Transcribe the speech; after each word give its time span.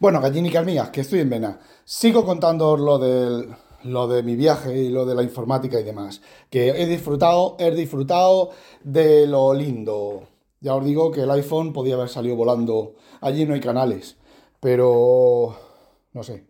Bueno, 0.00 0.20
gallinicas 0.20 0.64
mías, 0.64 0.90
que 0.90 1.00
estoy 1.00 1.18
en 1.20 1.30
vena. 1.30 1.58
Sigo 1.84 2.24
contando 2.24 2.76
lo, 2.76 3.00
del, 3.00 3.52
lo 3.82 4.06
de 4.06 4.22
mi 4.22 4.36
viaje 4.36 4.78
y 4.78 4.90
lo 4.90 5.04
de 5.04 5.16
la 5.16 5.24
informática 5.24 5.80
y 5.80 5.82
demás. 5.82 6.22
Que 6.50 6.68
he 6.68 6.86
disfrutado, 6.86 7.56
he 7.58 7.72
disfrutado 7.72 8.50
de 8.84 9.26
lo 9.26 9.52
lindo. 9.54 10.22
Ya 10.60 10.76
os 10.76 10.84
digo 10.84 11.10
que 11.10 11.22
el 11.22 11.30
iPhone 11.32 11.72
podía 11.72 11.96
haber 11.96 12.08
salido 12.08 12.36
volando. 12.36 12.94
Allí 13.20 13.44
no 13.44 13.54
hay 13.54 13.60
canales. 13.60 14.16
Pero... 14.60 15.56
no 16.12 16.22
sé. 16.22 16.46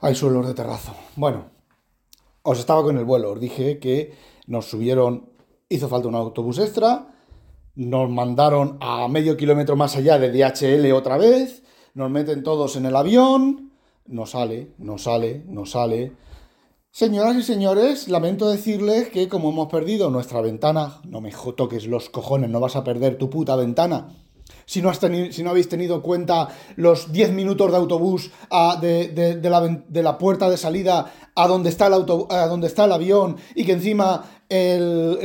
Hay 0.00 0.16
suelos 0.16 0.44
de 0.48 0.54
terrazo. 0.54 0.92
Bueno, 1.14 1.50
os 2.42 2.58
estaba 2.58 2.82
con 2.82 2.98
el 2.98 3.04
vuelo. 3.04 3.30
Os 3.30 3.40
dije 3.40 3.78
que 3.78 4.12
nos 4.48 4.68
subieron... 4.68 5.30
Hizo 5.68 5.88
falta 5.88 6.08
un 6.08 6.16
autobús 6.16 6.58
extra. 6.58 7.14
Nos 7.76 8.10
mandaron 8.10 8.76
a 8.80 9.06
medio 9.06 9.36
kilómetro 9.36 9.76
más 9.76 9.94
allá 9.94 10.18
de 10.18 10.32
DHL 10.32 10.90
otra 10.90 11.16
vez 11.16 11.62
nos 11.94 12.10
meten 12.10 12.42
todos 12.42 12.76
en 12.76 12.86
el 12.86 12.96
avión, 12.96 13.72
no 14.06 14.26
sale, 14.26 14.72
no 14.78 14.98
sale, 14.98 15.44
no 15.46 15.66
sale. 15.66 16.12
Señoras 16.90 17.36
y 17.36 17.42
señores, 17.42 18.08
lamento 18.08 18.50
decirles 18.50 19.10
que 19.10 19.28
como 19.28 19.50
hemos 19.50 19.68
perdido 19.68 20.10
nuestra 20.10 20.40
ventana, 20.40 21.00
no 21.04 21.20
me 21.20 21.32
toques 21.56 21.86
los 21.86 22.10
cojones, 22.10 22.50
no 22.50 22.58
vas 22.58 22.74
a 22.74 22.82
perder 22.82 23.16
tu 23.16 23.30
puta 23.30 23.54
ventana. 23.54 24.08
Si 24.66 24.82
no, 24.82 24.90
has 24.90 24.98
si 24.98 25.42
no 25.42 25.50
habéis 25.50 25.68
tenido 25.68 26.02
cuenta 26.02 26.48
los 26.76 27.12
10 27.12 27.32
minutos 27.32 27.70
de 27.70 27.76
autobús 27.76 28.30
a, 28.50 28.76
de, 28.80 29.08
de, 29.08 29.50
la, 29.50 29.60
de, 29.60 30.02
la, 30.02 30.18
puerta 30.18 30.50
de 30.50 30.56
salida 30.56 31.12
a 31.34 31.46
donde 31.46 31.68
está 31.68 31.86
el, 31.86 31.94
auto, 31.94 32.26
a 32.30 32.46
donde 32.46 32.66
está 32.66 32.84
el 32.84 32.92
avión 32.92 33.36
y 33.54 33.64
que 33.64 33.72
encima 33.72 34.24
el, 34.50 35.18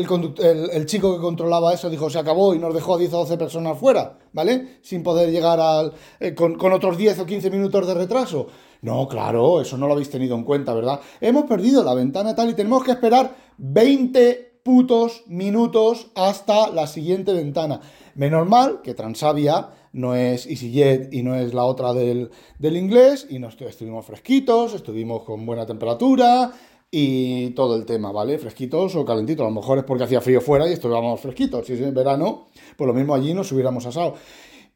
el, 0.72 0.86
chico 0.86 1.16
que 1.16 1.22
controlaba 1.22 1.74
eso 1.74 1.90
dijo 1.90 2.12
se 2.12 2.20
acabó 2.20 2.54
y 2.54 2.60
nos 2.60 2.76
dejó 2.76 2.94
a 2.94 2.98
10 3.00 3.14
o 3.14 3.18
12 3.18 3.38
personas 3.38 3.78
fuera, 3.78 4.20
¿vale? 4.34 4.78
Sin 4.84 5.02
poder 5.02 5.32
llegar 5.32 5.60
al, 5.60 5.94
eh, 6.20 6.36
con, 6.36 6.72
otros 6.72 6.96
10 6.96 7.20
o 7.20 7.26
15 7.26 7.50
minutos 7.50 7.88
de 7.88 7.96
retraso. 7.96 8.48
No, 8.84 9.08
claro, 9.08 9.62
eso 9.62 9.78
no 9.78 9.88
lo 9.88 9.94
habéis 9.94 10.12
tenido 10.12 10.36
en 10.36 10.44
cuenta, 10.44 10.76
¿verdad? 10.76 11.00
Hemos 11.20 11.46
perdido 11.46 11.84
la 11.84 11.96
ventana 11.96 12.36
tal 12.36 12.52
y 12.52 12.54
tenemos 12.54 12.84
que 12.84 12.92
esperar 12.92 13.36
20 13.58 14.60
putos 14.64 15.24
minutos 15.26 16.12
hasta 16.14 16.70
la 16.70 16.86
siguiente 16.86 17.34
ventana. 17.34 17.82
Menos 18.14 18.48
mal 18.48 18.82
que 18.84 18.94
Transavia 18.94 19.70
no 19.94 20.14
es 20.14 20.46
EasyJet 20.46 21.12
y 21.14 21.24
no 21.24 21.34
es 21.34 21.56
la 21.56 21.64
otra 21.64 21.94
del, 21.94 22.30
del 22.60 22.78
inglés 22.78 23.26
y 23.28 23.40
nos 23.40 23.60
estuvimos 23.60 24.06
fresquitos, 24.06 24.76
estuvimos 24.76 25.24
con 25.24 25.46
buena 25.48 25.66
temperatura, 25.66 26.52
y 26.92 27.50
todo 27.52 27.76
el 27.76 27.86
tema, 27.86 28.12
¿vale? 28.12 28.38
Fresquitos 28.38 28.96
o 28.96 29.06
calentitos. 29.06 29.44
A 29.46 29.50
lo 29.50 29.56
mejor 29.56 29.80
es 29.80 29.84
porque 29.84 30.04
hacía 30.04 30.22
frío 30.22 30.42
fuera 30.42 30.68
y 30.70 30.74
estuvimos 30.74 31.20
fresquitos. 31.20 31.66
Si 31.66 31.74
es 31.74 31.82
en 31.82 31.94
verano, 31.94 32.48
pues 32.78 32.88
lo 32.88 32.94
mismo 32.94 33.14
allí 33.14 33.34
nos 33.34 33.52
hubiéramos 33.52 33.86
asado. 33.86 34.16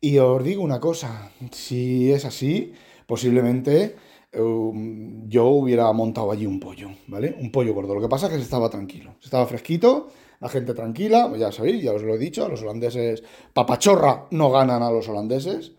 Y 0.02 0.18
os 0.18 0.44
digo 0.44 0.64
una 0.64 0.80
cosa, 0.80 1.32
si 1.52 2.12
es 2.12 2.26
así, 2.26 2.74
posiblemente 3.06 3.96
um, 4.38 5.28
yo 5.28 5.48
hubiera 5.48 5.92
montado 5.92 6.32
allí 6.32 6.46
un 6.46 6.60
pollo, 6.60 6.90
¿vale? 7.08 7.36
Un 7.40 7.52
pollo 7.52 7.74
gordo. 7.74 7.96
Lo 7.96 8.02
que 8.02 8.08
pasa 8.08 8.28
es 8.28 8.34
que 8.34 8.38
se 8.38 8.44
estaba 8.44 8.70
tranquilo, 8.70 9.16
se 9.20 9.26
estaba 9.26 9.46
fresquito, 9.46 10.08
la 10.40 10.48
gente 10.48 10.74
tranquila, 10.74 11.28
pues 11.28 11.42
ya 11.42 11.52
sabéis, 11.52 11.84
ya 11.84 11.94
os 11.94 12.04
lo 12.04 12.16
he 12.16 12.18
dicho, 12.18 12.48
los 12.48 12.62
holandeses, 12.62 13.24
papachorra, 13.54 14.28
no 14.32 14.52
ganan 14.52 14.84
a 14.84 14.92
los 14.92 15.08
holandeses. 15.10 15.74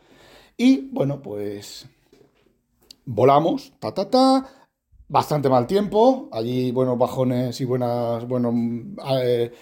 Y 0.57 0.91
bueno, 0.93 1.23
pues 1.23 1.87
volamos, 3.07 3.73
ta, 3.81 3.95
ta, 3.95 4.11
ta, 4.11 4.60
bastante 5.11 5.49
mal 5.49 5.67
tiempo, 5.67 6.29
allí 6.33 6.71
buenos 6.71 6.97
bajones 6.97 7.61
y 7.61 7.65
buenas, 7.65 8.27
buenos 8.29 8.55
eh, 9.21 9.53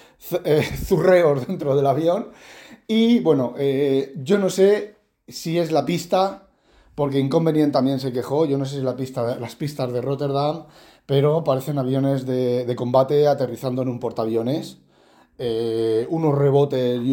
eh, 0.45 0.63
zurreos 0.85 1.47
dentro 1.47 1.75
del 1.75 1.87
avión. 1.87 2.29
Y 2.87 3.21
bueno, 3.21 3.55
eh, 3.59 4.13
yo 4.23 4.39
no 4.39 4.51
sé 4.51 4.97
si 5.27 5.59
es 5.59 5.73
la 5.73 5.87
pista, 5.87 6.49
porque 6.95 7.19
Inconvenient 7.19 7.73
también 7.73 7.99
se 7.99 8.13
quejó, 8.13 8.45
yo 8.45 8.59
no 8.59 8.67
sé 8.67 8.73
si 8.73 8.79
es 8.79 8.85
la 8.85 8.97
pista, 8.97 9.39
las 9.39 9.57
pistas 9.57 9.91
de 9.91 10.03
Rotterdam, 10.03 10.67
pero 11.07 11.43
parecen 11.45 11.79
aviones 11.79 12.27
de, 12.27 12.67
de 12.67 12.77
combate 12.77 13.27
aterrizando 13.27 13.83
en 13.83 13.89
un 13.89 14.01
portaaviones. 14.01 14.79
Unos 15.39 16.37
rebotes 16.37 17.01
y 17.03 17.13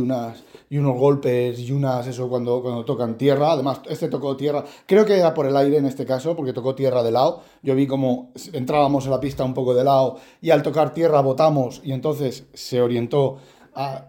unos 0.78 0.98
golpes 0.98 1.60
y 1.60 1.72
unas, 1.72 2.08
eso, 2.08 2.28
cuando, 2.28 2.62
cuando 2.62 2.84
tocan 2.86 3.18
tierra. 3.18 3.52
Además, 3.52 3.82
este 3.88 4.08
tocó 4.08 4.36
tierra, 4.36 4.64
creo 4.86 5.06
que 5.06 5.18
era 5.18 5.34
por 5.34 5.46
el 5.46 5.56
aire 5.56 5.78
en 5.78 5.86
este 5.86 6.06
caso, 6.06 6.36
porque 6.36 6.54
tocó 6.54 6.76
tierra 6.76 7.04
de 7.04 7.12
lado. 7.12 7.42
Yo 7.62 7.76
vi 7.76 7.88
como 7.88 8.32
entrábamos 8.54 9.06
en 9.06 9.12
la 9.12 9.20
pista 9.20 9.44
un 9.44 9.54
poco 9.54 9.74
de 9.74 9.84
lado 9.84 10.18
y 10.42 10.50
al 10.50 10.64
tocar 10.64 10.94
tierra 10.94 11.22
botamos 11.22 11.82
y 11.84 11.92
entonces 11.92 12.46
se 12.54 12.82
orientó 12.82 13.38
a... 13.74 14.08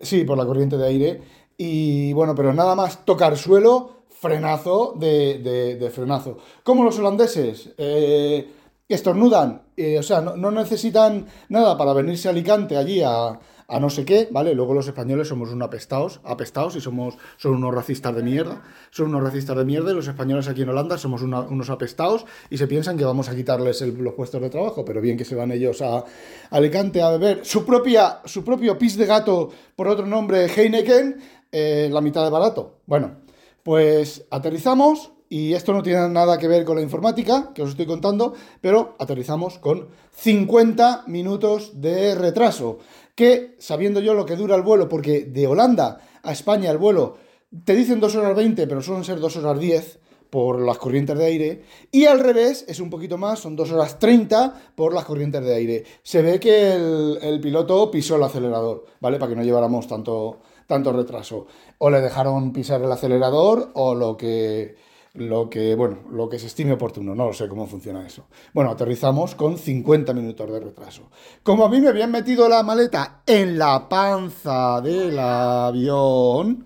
Sí, 0.00 0.24
por 0.24 0.38
la 0.38 0.46
corriente 0.46 0.76
de 0.76 0.86
aire. 0.86 1.22
Y 1.56 2.12
bueno, 2.12 2.34
pero 2.34 2.52
nada 2.52 2.76
más 2.76 3.04
tocar 3.04 3.36
suelo, 3.36 4.04
frenazo 4.08 4.94
de, 4.96 5.76
de, 5.78 5.90
frenazo. 5.90 6.38
Como 6.62 6.84
los 6.84 6.98
holandeses, 6.98 7.70
eh, 7.78 8.48
estornudan, 8.94 9.62
eh, 9.76 9.98
o 9.98 10.02
sea, 10.02 10.20
no, 10.20 10.50
necesitan 10.50 11.26
nada 11.48 11.76
para 11.76 11.92
venirse 11.92 12.28
a 12.28 12.30
Alicante 12.30 12.76
allí 12.76 13.02
a 13.02 13.38
a 13.70 13.78
no 13.78 13.90
sé 13.90 14.06
qué, 14.06 14.28
¿vale? 14.30 14.54
Luego 14.54 14.72
los 14.72 14.86
españoles 14.88 15.28
somos 15.28 15.50
unos 15.50 15.66
apestados, 15.66 16.20
apestados 16.24 16.74
y 16.76 16.80
somos 16.80 17.18
son 17.36 17.52
unos 17.52 17.74
racistas 17.74 18.16
de 18.16 18.22
mierda. 18.22 18.62
Son 18.90 19.08
unos 19.08 19.22
racistas 19.22 19.58
de 19.58 19.64
mierda 19.66 19.90
y 19.90 19.94
los 19.94 20.08
españoles 20.08 20.48
aquí 20.48 20.62
en 20.62 20.70
Holanda 20.70 20.96
somos 20.96 21.20
unos 21.20 21.68
apestados 21.68 22.24
y 22.48 22.56
se 22.56 22.66
piensan 22.66 22.96
que 22.96 23.04
vamos 23.04 23.28
a 23.28 23.36
quitarles 23.36 23.82
los 23.82 24.14
puestos 24.14 24.40
de 24.40 24.48
trabajo, 24.48 24.86
pero 24.86 25.02
bien 25.02 25.18
que 25.18 25.26
se 25.26 25.34
van 25.34 25.52
ellos 25.52 25.82
a, 25.82 26.02
Alicante 26.50 27.02
a 27.02 27.10
beber 27.10 27.44
su, 27.44 27.66
propia, 27.66 28.20
su 28.24 28.42
propio 28.42 28.78
pis 28.78 28.96
de 28.96 29.04
gato 29.04 29.50
por 29.76 29.86
otro 29.86 30.06
nombre 30.06 30.46
Heineken, 30.46 31.20
eh, 31.52 31.90
la 31.92 32.00
mitad 32.00 32.24
de 32.24 32.30
barato. 32.30 32.78
Bueno, 32.86 33.18
pues 33.62 34.24
aterrizamos, 34.30 35.12
y 35.28 35.52
esto 35.52 35.72
no 35.72 35.82
tiene 35.82 36.08
nada 36.08 36.38
que 36.38 36.48
ver 36.48 36.64
con 36.64 36.76
la 36.76 36.82
informática, 36.82 37.52
que 37.54 37.62
os 37.62 37.70
estoy 37.70 37.86
contando, 37.86 38.34
pero 38.60 38.96
aterrizamos 38.98 39.58
con 39.58 39.88
50 40.12 41.04
minutos 41.06 41.80
de 41.80 42.14
retraso 42.14 42.78
que 43.14 43.56
sabiendo 43.58 43.98
yo 43.98 44.14
lo 44.14 44.24
que 44.24 44.36
dura 44.36 44.54
el 44.54 44.62
vuelo, 44.62 44.88
porque 44.88 45.24
de 45.24 45.48
Holanda 45.48 46.00
a 46.22 46.32
España 46.32 46.70
el 46.70 46.78
vuelo 46.78 47.16
te 47.64 47.74
dicen 47.74 47.98
2 47.98 48.14
horas 48.14 48.36
20, 48.36 48.66
pero 48.68 48.80
suelen 48.80 49.04
ser 49.04 49.18
2 49.18 49.36
horas 49.38 49.58
10 49.58 49.98
por 50.30 50.60
las 50.60 50.78
corrientes 50.78 51.18
de 51.18 51.24
aire, 51.24 51.62
y 51.90 52.04
al 52.04 52.20
revés 52.20 52.64
es 52.68 52.78
un 52.78 52.90
poquito 52.90 53.18
más, 53.18 53.40
son 53.40 53.56
2 53.56 53.72
horas 53.72 53.98
30 53.98 54.72
por 54.76 54.94
las 54.94 55.04
corrientes 55.04 55.42
de 55.42 55.54
aire. 55.54 55.84
Se 56.02 56.22
ve 56.22 56.38
que 56.38 56.74
el, 56.74 57.40
piloto 57.40 57.90
pisó 57.90 58.16
el 58.16 58.22
acelerador, 58.22 58.84
¿vale? 59.00 59.18
Para 59.18 59.30
que 59.30 59.36
no 59.36 59.42
lleváramos 59.42 59.88
tanto, 59.88 60.38
tanto 60.66 60.92
retraso. 60.92 61.46
O 61.78 61.90
le 61.90 62.00
dejaron 62.00 62.52
pisar 62.52 62.82
el 62.82 62.92
acelerador, 62.92 63.70
o 63.74 63.94
lo 63.94 64.16
que 64.16 64.76
lo 65.18 65.50
que, 65.50 65.74
bueno, 65.74 65.98
lo 66.10 66.28
que 66.28 66.38
se 66.38 66.46
estime 66.46 66.72
oportuno, 66.72 67.14
no 67.14 67.32
sé 67.32 67.48
cómo 67.48 67.66
funciona 67.66 68.06
eso. 68.06 68.26
Bueno, 68.52 68.70
aterrizamos 68.70 69.34
con 69.34 69.58
50 69.58 70.12
minutos 70.14 70.50
de 70.50 70.60
retraso. 70.60 71.02
Como 71.42 71.64
a 71.64 71.68
mí 71.68 71.80
me 71.80 71.88
habían 71.88 72.10
metido 72.10 72.48
la 72.48 72.62
maleta 72.62 73.22
en 73.26 73.58
la 73.58 73.88
panza 73.88 74.80
del 74.80 75.18
avión, 75.18 76.64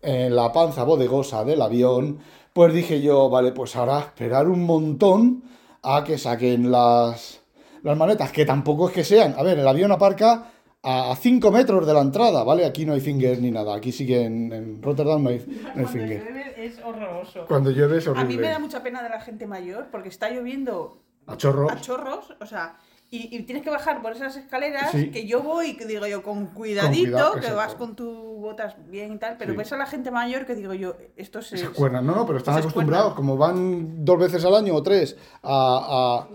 en 0.00 0.36
la 0.36 0.52
panza 0.52 0.84
bodegosa 0.84 1.44
del 1.44 1.62
avión, 1.62 2.18
pues 2.52 2.74
dije 2.74 3.00
yo, 3.00 3.30
vale, 3.30 3.52
pues 3.52 3.74
ahora 3.76 4.00
esperar 4.00 4.48
un 4.48 4.64
montón 4.64 5.44
a 5.82 6.04
que 6.04 6.18
saquen 6.18 6.70
las, 6.70 7.40
las 7.82 7.96
maletas, 7.96 8.30
que 8.30 8.44
tampoco 8.44 8.88
es 8.88 8.94
que 8.94 9.04
sean. 9.04 9.34
A 9.38 9.42
ver, 9.42 9.58
el 9.58 9.66
avión 9.66 9.90
aparca 9.90 10.51
a 10.82 11.14
5 11.14 11.50
metros 11.52 11.86
de 11.86 11.94
la 11.94 12.00
entrada, 12.00 12.42
¿vale? 12.42 12.64
Aquí 12.64 12.84
no 12.84 12.92
hay 12.92 13.00
finger 13.00 13.40
ni 13.40 13.50
nada. 13.50 13.74
Aquí 13.74 13.92
sí 13.92 14.06
que 14.06 14.22
en, 14.24 14.82
Rotterdam 14.82 15.22
no 15.22 15.30
hay, 15.30 15.44
no 15.74 15.80
hay 15.80 15.86
finger. 15.86 16.22
Cuando 16.22 16.40
llueve 16.40 16.66
es 16.66 16.78
horroroso. 16.84 17.44
Cuando 17.46 17.70
llueve 17.70 17.98
es 17.98 18.06
horrible. 18.08 18.24
A 18.24 18.28
mí 18.28 18.36
me 18.36 18.48
da 18.48 18.58
mucha 18.58 18.82
pena 18.82 19.02
de 19.02 19.08
la 19.08 19.20
gente 19.20 19.46
mayor 19.46 19.88
porque 19.90 20.08
está 20.08 20.30
lloviendo 20.30 21.00
a 21.26 21.36
chorros. 21.36 21.70
A 21.70 21.80
chorros, 21.80 22.34
o 22.40 22.46
sea, 22.46 22.76
y, 23.14 23.42
tienes 23.42 23.62
que 23.62 23.68
bajar 23.68 24.00
por 24.00 24.12
esas 24.12 24.36
escaleras 24.36 24.90
que 24.90 25.26
yo 25.26 25.42
voy, 25.42 25.76
que 25.76 25.84
digo 25.84 26.06
yo, 26.06 26.22
con 26.22 26.46
cuidadito, 26.46 27.32
que 27.40 27.52
vas 27.52 27.74
con 27.74 27.94
tus 27.94 28.40
botas 28.40 28.74
bien 28.88 29.12
y 29.12 29.18
tal, 29.18 29.36
pero 29.36 29.54
ves 29.54 29.70
a 29.72 29.76
la 29.76 29.84
gente 29.84 30.10
mayor 30.10 30.46
que 30.46 30.54
digo 30.54 30.72
yo, 30.72 30.96
esto 31.14 31.42
se... 31.42 31.58
Se 31.58 31.66
No, 31.66 32.00
no, 32.00 32.26
pero 32.26 32.38
están 32.38 32.56
acostumbrados, 32.56 33.12
como 33.12 33.36
van 33.36 34.02
dos 34.02 34.18
veces 34.18 34.42
al 34.46 34.54
año 34.54 34.74
o 34.74 34.82
tres 34.82 35.18
a, 35.42 36.26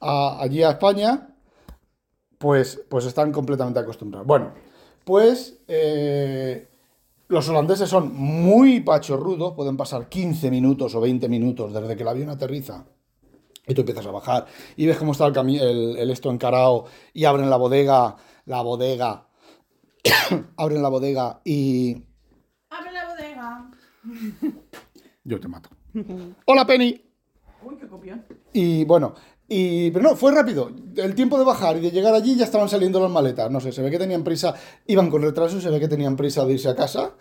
a 0.00 0.42
allí 0.42 0.64
a 0.64 0.70
España, 0.70 1.33
pues, 2.44 2.84
pues 2.90 3.06
están 3.06 3.32
completamente 3.32 3.80
acostumbrados. 3.80 4.26
Bueno, 4.26 4.52
pues 5.02 5.60
eh, 5.66 6.68
Los 7.28 7.48
holandeses 7.48 7.88
son 7.88 8.14
muy 8.14 8.80
pachorrudos, 8.80 9.54
pueden 9.54 9.78
pasar 9.78 10.10
15 10.10 10.50
minutos 10.50 10.94
o 10.94 11.00
20 11.00 11.26
minutos 11.30 11.72
desde 11.72 11.96
que 11.96 12.02
el 12.02 12.08
avión 12.08 12.28
aterriza 12.28 12.84
y 13.66 13.72
tú 13.72 13.80
empiezas 13.80 14.04
a 14.04 14.10
bajar 14.10 14.44
y 14.76 14.84
ves 14.84 14.98
cómo 14.98 15.12
está 15.12 15.28
el, 15.28 15.34
el, 15.58 15.96
el 15.96 16.10
esto 16.10 16.30
encarado 16.30 16.84
y 17.14 17.24
abren 17.24 17.48
la 17.48 17.56
bodega, 17.56 18.14
la 18.44 18.60
bodega, 18.60 19.26
abren 20.58 20.82
la 20.82 20.90
bodega 20.90 21.40
y... 21.46 21.96
Abre 22.68 22.92
la 22.92 23.08
bodega. 23.08 23.70
Yo 25.24 25.40
te 25.40 25.48
mato. 25.48 25.70
Hola 26.44 26.66
Penny. 26.66 27.00
Uy, 27.62 27.76
qué 27.78 27.88
copión. 27.88 28.22
Y 28.52 28.84
bueno, 28.84 29.14
y, 29.48 29.90
pero 29.90 30.10
no, 30.10 30.16
fue 30.16 30.32
rápido. 30.32 30.70
El 30.96 31.14
tiempo 31.14 31.38
de 31.38 31.44
bajar 31.44 31.76
y 31.76 31.80
de 31.80 31.90
llegar 31.90 32.14
allí 32.14 32.36
ya 32.36 32.44
estaban 32.44 32.68
saliendo 32.68 33.00
las 33.00 33.10
maletas. 33.10 33.50
No 33.50 33.60
sé, 33.60 33.72
se 33.72 33.82
ve 33.82 33.90
que 33.90 33.98
tenían 33.98 34.24
prisa, 34.24 34.54
iban 34.86 35.10
con 35.10 35.22
retraso, 35.22 35.60
se 35.60 35.70
ve 35.70 35.80
que 35.80 35.88
tenían 35.88 36.16
prisa 36.16 36.44
de 36.44 36.54
irse 36.54 36.68
a 36.68 36.74
casa. 36.74 37.14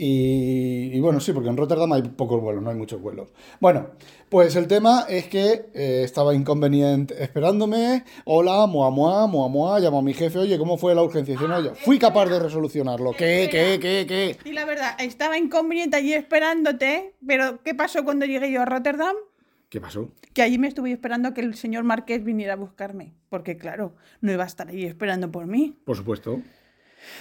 Y, 0.00 1.00
bueno, 1.00 1.18
sí, 1.18 1.32
porque 1.32 1.48
en 1.48 1.56
Rotterdam 1.56 1.92
hay 1.92 2.02
pocos 2.02 2.40
vuelos, 2.40 2.62
no 2.62 2.70
hay 2.70 2.76
muchos 2.76 3.02
vuelos. 3.02 3.30
Bueno, 3.58 3.88
pues 4.28 4.54
el 4.54 4.68
tema 4.68 5.06
es 5.08 5.26
que 5.26 5.70
eh, 5.74 6.02
estaba 6.04 6.36
inconveniente 6.36 7.20
esperándome. 7.20 8.04
Hola, 8.24 8.68
mua, 8.68 8.90
mua, 8.90 9.26
mua, 9.26 9.48
mua. 9.48 9.80
Llamo 9.80 9.98
a 9.98 10.02
mi 10.02 10.14
jefe, 10.14 10.38
oye, 10.38 10.56
¿cómo 10.56 10.78
fue 10.78 10.94
la 10.94 11.02
urgencia? 11.02 11.34
Dice, 11.34 11.48
no, 11.48 11.60
yo 11.60 11.74
fui 11.74 11.98
capaz 11.98 12.26
de 12.26 12.38
resolucionarlo. 12.38 13.10
¿Qué, 13.10 13.48
qué, 13.50 13.80
qué, 13.80 14.06
qué? 14.06 14.36
Y 14.48 14.52
la 14.52 14.64
verdad, 14.64 14.94
estaba 15.00 15.36
inconveniente 15.36 15.96
allí 15.96 16.14
esperándote, 16.14 17.16
pero 17.26 17.60
¿qué 17.64 17.74
pasó 17.74 18.04
cuando 18.04 18.24
llegué 18.24 18.52
yo 18.52 18.62
a 18.62 18.66
Rotterdam? 18.66 19.16
¿Qué 19.68 19.80
pasó? 19.80 20.08
Que 20.32 20.42
allí 20.42 20.56
me 20.56 20.68
estuve 20.68 20.90
esperando 20.92 21.34
que 21.34 21.42
el 21.42 21.54
señor 21.54 21.84
Márquez 21.84 22.24
viniera 22.24 22.54
a 22.54 22.56
buscarme. 22.56 23.14
Porque, 23.28 23.58
claro, 23.58 23.94
no 24.22 24.32
iba 24.32 24.44
a 24.44 24.46
estar 24.46 24.68
allí 24.68 24.86
esperando 24.86 25.30
por 25.30 25.46
mí. 25.46 25.76
Por 25.84 25.96
supuesto. 25.96 26.40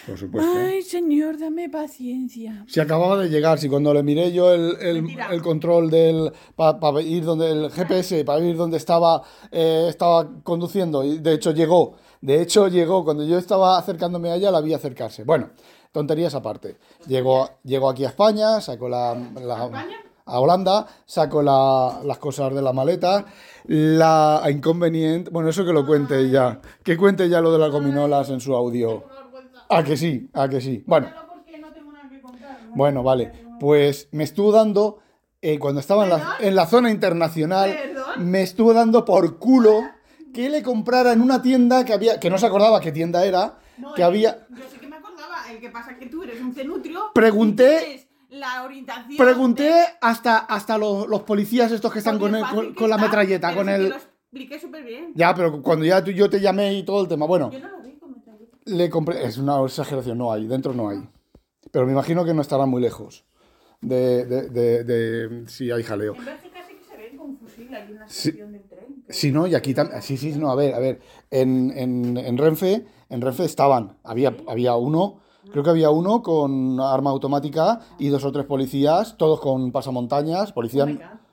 Por 0.05 0.17
supuesto. 0.17 0.49
Ay, 0.57 0.81
señor, 0.81 1.37
dame 1.37 1.69
paciencia. 1.69 2.63
Se 2.67 2.81
acababa 2.81 3.17
de 3.17 3.29
llegar, 3.29 3.59
si 3.59 3.67
cuando 3.67 3.93
le 3.93 4.01
miré 4.01 4.31
yo 4.31 4.53
el, 4.53 4.77
el, 4.79 5.41
control 5.41 5.89
del. 5.89 6.31
para 6.55 7.01
ir 7.01 7.23
donde. 7.25 7.51
el 7.51 7.69
GPS, 7.69 8.23
para 8.23 8.39
ir 8.39 8.55
donde 8.55 8.77
estaba, 8.77 9.23
eh, 9.51 9.87
estaba 9.89 10.41
conduciendo, 10.43 11.03
y 11.03 11.19
de 11.19 11.33
hecho 11.33 11.51
llegó. 11.51 11.97
De 12.21 12.41
hecho, 12.41 12.69
llegó. 12.69 13.03
Cuando 13.03 13.25
yo 13.25 13.37
estaba 13.37 13.77
acercándome 13.77 14.29
a 14.29 14.35
ella, 14.35 14.51
la 14.51 14.61
vi 14.61 14.73
acercarse. 14.73 15.23
Bueno, 15.23 15.49
tonterías 15.91 16.33
aparte. 16.33 16.77
Llegó, 17.07 17.49
llegó 17.63 17.89
aquí 17.89 18.05
a 18.05 18.09
España, 18.09 18.61
sacó 18.61 18.87
la. 18.89 19.15
la 19.35 19.65
¿España? 19.65 20.06
A 20.27 20.39
Holanda, 20.39 20.85
saco 21.05 21.41
las 21.41 22.17
cosas 22.17 22.53
de 22.53 22.61
la 22.61 22.73
maleta, 22.73 23.25
la 23.65 24.43
inconveniente, 24.49 25.29
bueno, 25.31 25.49
eso 25.49 25.65
que 25.65 25.73
lo 25.73 25.85
cuente 25.85 26.29
ya, 26.29 26.59
que 26.83 26.97
cuente 26.97 27.29
ya 27.29 27.41
lo 27.41 27.51
de 27.51 27.59
las 27.59 27.71
gominolas 27.71 28.29
en 28.29 28.39
su 28.39 28.55
audio. 28.55 29.05
Ah, 29.69 29.83
que 29.83 29.97
sí, 29.97 30.29
ah, 30.33 30.47
que 30.47 30.61
sí. 30.61 30.83
Bueno. 30.85 31.09
Bueno, 32.75 33.03
vale. 33.03 33.31
Pues 33.59 34.07
me 34.11 34.23
estuvo 34.23 34.51
dando, 34.51 34.99
eh, 35.41 35.57
cuando 35.57 35.79
estaba 35.81 36.03
en 36.03 36.09
la, 36.11 36.35
en 36.39 36.55
la, 36.55 36.67
zona 36.67 36.91
internacional, 36.91 37.75
me 38.17 38.43
estuvo 38.43 38.73
dando 38.73 39.03
por 39.03 39.39
culo 39.39 39.81
que 40.33 40.49
le 40.49 40.61
comprara 40.61 41.11
en 41.11 41.21
una 41.21 41.41
tienda 41.41 41.83
que 41.83 41.93
había, 41.93 42.19
que 42.19 42.29
no 42.29 42.37
se 42.37 42.45
acordaba 42.45 42.79
qué 42.79 42.91
tienda 42.91 43.25
era, 43.25 43.57
que 43.95 44.03
había... 44.03 44.45
Yo 44.49 44.69
sé 44.69 44.77
que 44.79 44.87
me 44.87 44.97
acordaba, 44.97 45.49
el 45.49 45.59
que 45.59 45.69
pasa 45.69 45.97
que 45.97 46.05
tú 46.05 46.23
eres 46.23 46.39
un 46.39 46.53
cenutrio. 46.53 47.11
Pregunté 47.13 48.06
la 48.29 48.63
orientación. 48.63 49.17
Pregunté 49.17 49.73
hasta, 50.01 50.37
hasta 50.39 50.77
los, 50.77 51.07
los, 51.07 51.21
policías 51.23 51.71
estos 51.71 51.91
que 51.91 51.99
están 51.99 52.19
con, 52.19 52.33
con, 52.73 52.89
la 52.89 52.97
metralleta, 52.97 53.55
con 53.55 53.69
el. 53.69 53.89
lo 53.89 53.95
expliqué 53.95 54.59
súper 54.59 54.83
bien. 54.83 55.11
Ya, 55.15 55.33
pero 55.33 55.61
cuando 55.61 55.85
ya 55.85 56.03
tú, 56.03 56.11
yo 56.11 56.29
te 56.29 56.39
llamé 56.39 56.73
y 56.73 56.83
todo 56.83 57.01
el 57.01 57.07
tema, 57.07 57.25
bueno. 57.25 57.51
Yo 57.51 57.59
no 57.59 57.69
lo 57.69 57.81
vi 57.81 57.93
con 57.93 58.11
metralleta. 58.11 58.57
Le 58.65 58.89
compré. 58.89 59.25
Es 59.25 59.37
una 59.37 59.63
exageración, 59.63 60.17
no 60.17 60.31
hay, 60.31 60.47
dentro 60.47 60.73
no 60.73 60.89
hay. 60.89 60.99
Pero 61.71 61.85
me 61.85 61.91
imagino 61.91 62.25
que 62.25 62.33
no 62.33 62.41
estará 62.41 62.65
muy 62.65 62.81
lejos 62.81 63.25
de, 63.81 64.25
de, 64.25 64.49
de, 64.49 64.83
de 64.83 65.47
si 65.47 65.71
hay 65.71 65.83
jaleo. 65.83 66.15
En 66.15 66.25
Bélgica 66.25 66.59
sí 66.67 66.75
que 66.75 66.83
se 66.83 66.97
ven 66.97 67.17
con 67.17 67.37
fusil 67.37 67.73
ahí 67.73 67.87
en 67.87 67.95
la 67.99 68.05
estación 68.05 68.51
del 68.51 68.67
tren. 68.67 69.05
Sí, 69.09 69.31
no, 69.31 69.47
y 69.47 69.55
aquí 69.55 69.73
también. 69.73 70.01
Sí, 70.01 70.17
sí, 70.17 70.33
no, 70.37 70.51
a 70.51 70.55
ver, 70.55 70.73
a 70.73 70.79
ver. 70.79 70.99
En, 71.31 71.71
en, 71.75 72.17
en 72.17 72.37
Renfe, 72.37 72.85
en 73.09 73.21
Renfe 73.21 73.45
estaban. 73.45 73.97
Había, 74.03 74.35
había 74.47 74.75
uno 74.75 75.21
Creo 75.51 75.63
que 75.63 75.69
había 75.69 75.89
uno 75.89 76.21
con 76.21 76.79
arma 76.79 77.09
automática 77.09 77.79
y 77.99 78.09
dos 78.09 78.23
o 78.25 78.31
tres 78.31 78.45
policías, 78.45 79.17
todos 79.17 79.39
con 79.39 79.71
pasamontañas, 79.71 80.51
policías. 80.51 80.89
Oh 80.89 81.27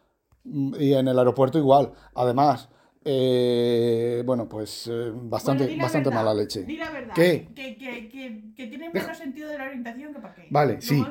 y 0.45 0.93
en 0.93 1.09
el 1.09 1.19
aeropuerto 1.19 1.59
igual. 1.59 1.93
Además, 2.15 2.69
eh, 3.05 4.23
bueno, 4.25 4.49
pues 4.49 4.89
eh, 4.91 5.13
bastante, 5.15 5.77
bastante 5.77 6.11
mala 6.11 6.35
leche. 6.35 6.65
Di 6.65 6.77
la 6.77 6.91
verdad. 6.91 7.15
¿Qué? 7.15 7.49
Que, 7.55 7.77
que, 7.77 8.09
que, 8.09 8.55
que 8.55 8.67
tiene 8.67 8.91
menos 8.91 9.17
sentido 9.17 9.49
de 9.49 9.59
la 9.59 9.65
orientación 9.65 10.15
que 10.15 10.21
para 10.21 10.35
qué. 10.35 10.47
Vale, 10.51 10.81
sí. 10.81 11.05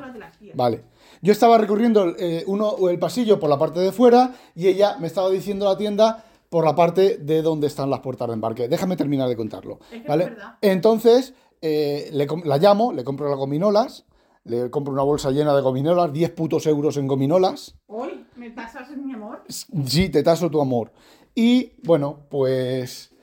Vale. 0.54 0.84
Yo 1.22 1.32
estaba 1.32 1.58
recorriendo 1.58 2.14
eh, 2.18 2.44
uno, 2.46 2.88
el 2.88 2.98
pasillo 2.98 3.38
por 3.38 3.50
la 3.50 3.58
parte 3.58 3.80
de 3.80 3.92
fuera 3.92 4.34
y 4.54 4.68
ella 4.68 4.96
me 4.98 5.06
estaba 5.06 5.30
diciendo 5.30 5.66
la 5.66 5.76
tienda 5.76 6.24
por 6.48 6.64
la 6.64 6.74
parte 6.74 7.18
de 7.18 7.42
donde 7.42 7.66
están 7.66 7.90
las 7.90 8.00
puertas 8.00 8.28
de 8.28 8.34
embarque. 8.34 8.68
Déjame 8.68 8.96
terminar 8.96 9.28
de 9.28 9.36
contarlo. 9.36 9.80
¿vale? 10.06 10.36
Entonces, 10.60 11.34
eh, 11.66 12.10
la 12.12 12.58
llamo, 12.58 12.92
le 12.92 13.04
compro 13.04 13.26
las 13.26 13.38
gominolas, 13.38 14.04
le 14.44 14.70
compro 14.70 14.92
una 14.92 15.02
bolsa 15.02 15.30
llena 15.30 15.54
de 15.54 15.62
gominolas, 15.62 16.12
10 16.12 16.30
putos 16.32 16.66
euros 16.66 16.98
en 16.98 17.06
gominolas. 17.06 17.74
¿Hoy? 17.86 18.26
¿Me 18.36 18.50
tasas 18.50 18.90
en 18.90 19.06
mi 19.06 19.14
amor? 19.14 19.42
Sí, 19.48 20.10
te 20.10 20.22
taso 20.22 20.50
tu 20.50 20.60
amor. 20.60 20.92
Y 21.34 21.72
bueno, 21.82 22.18
pues 22.28 23.14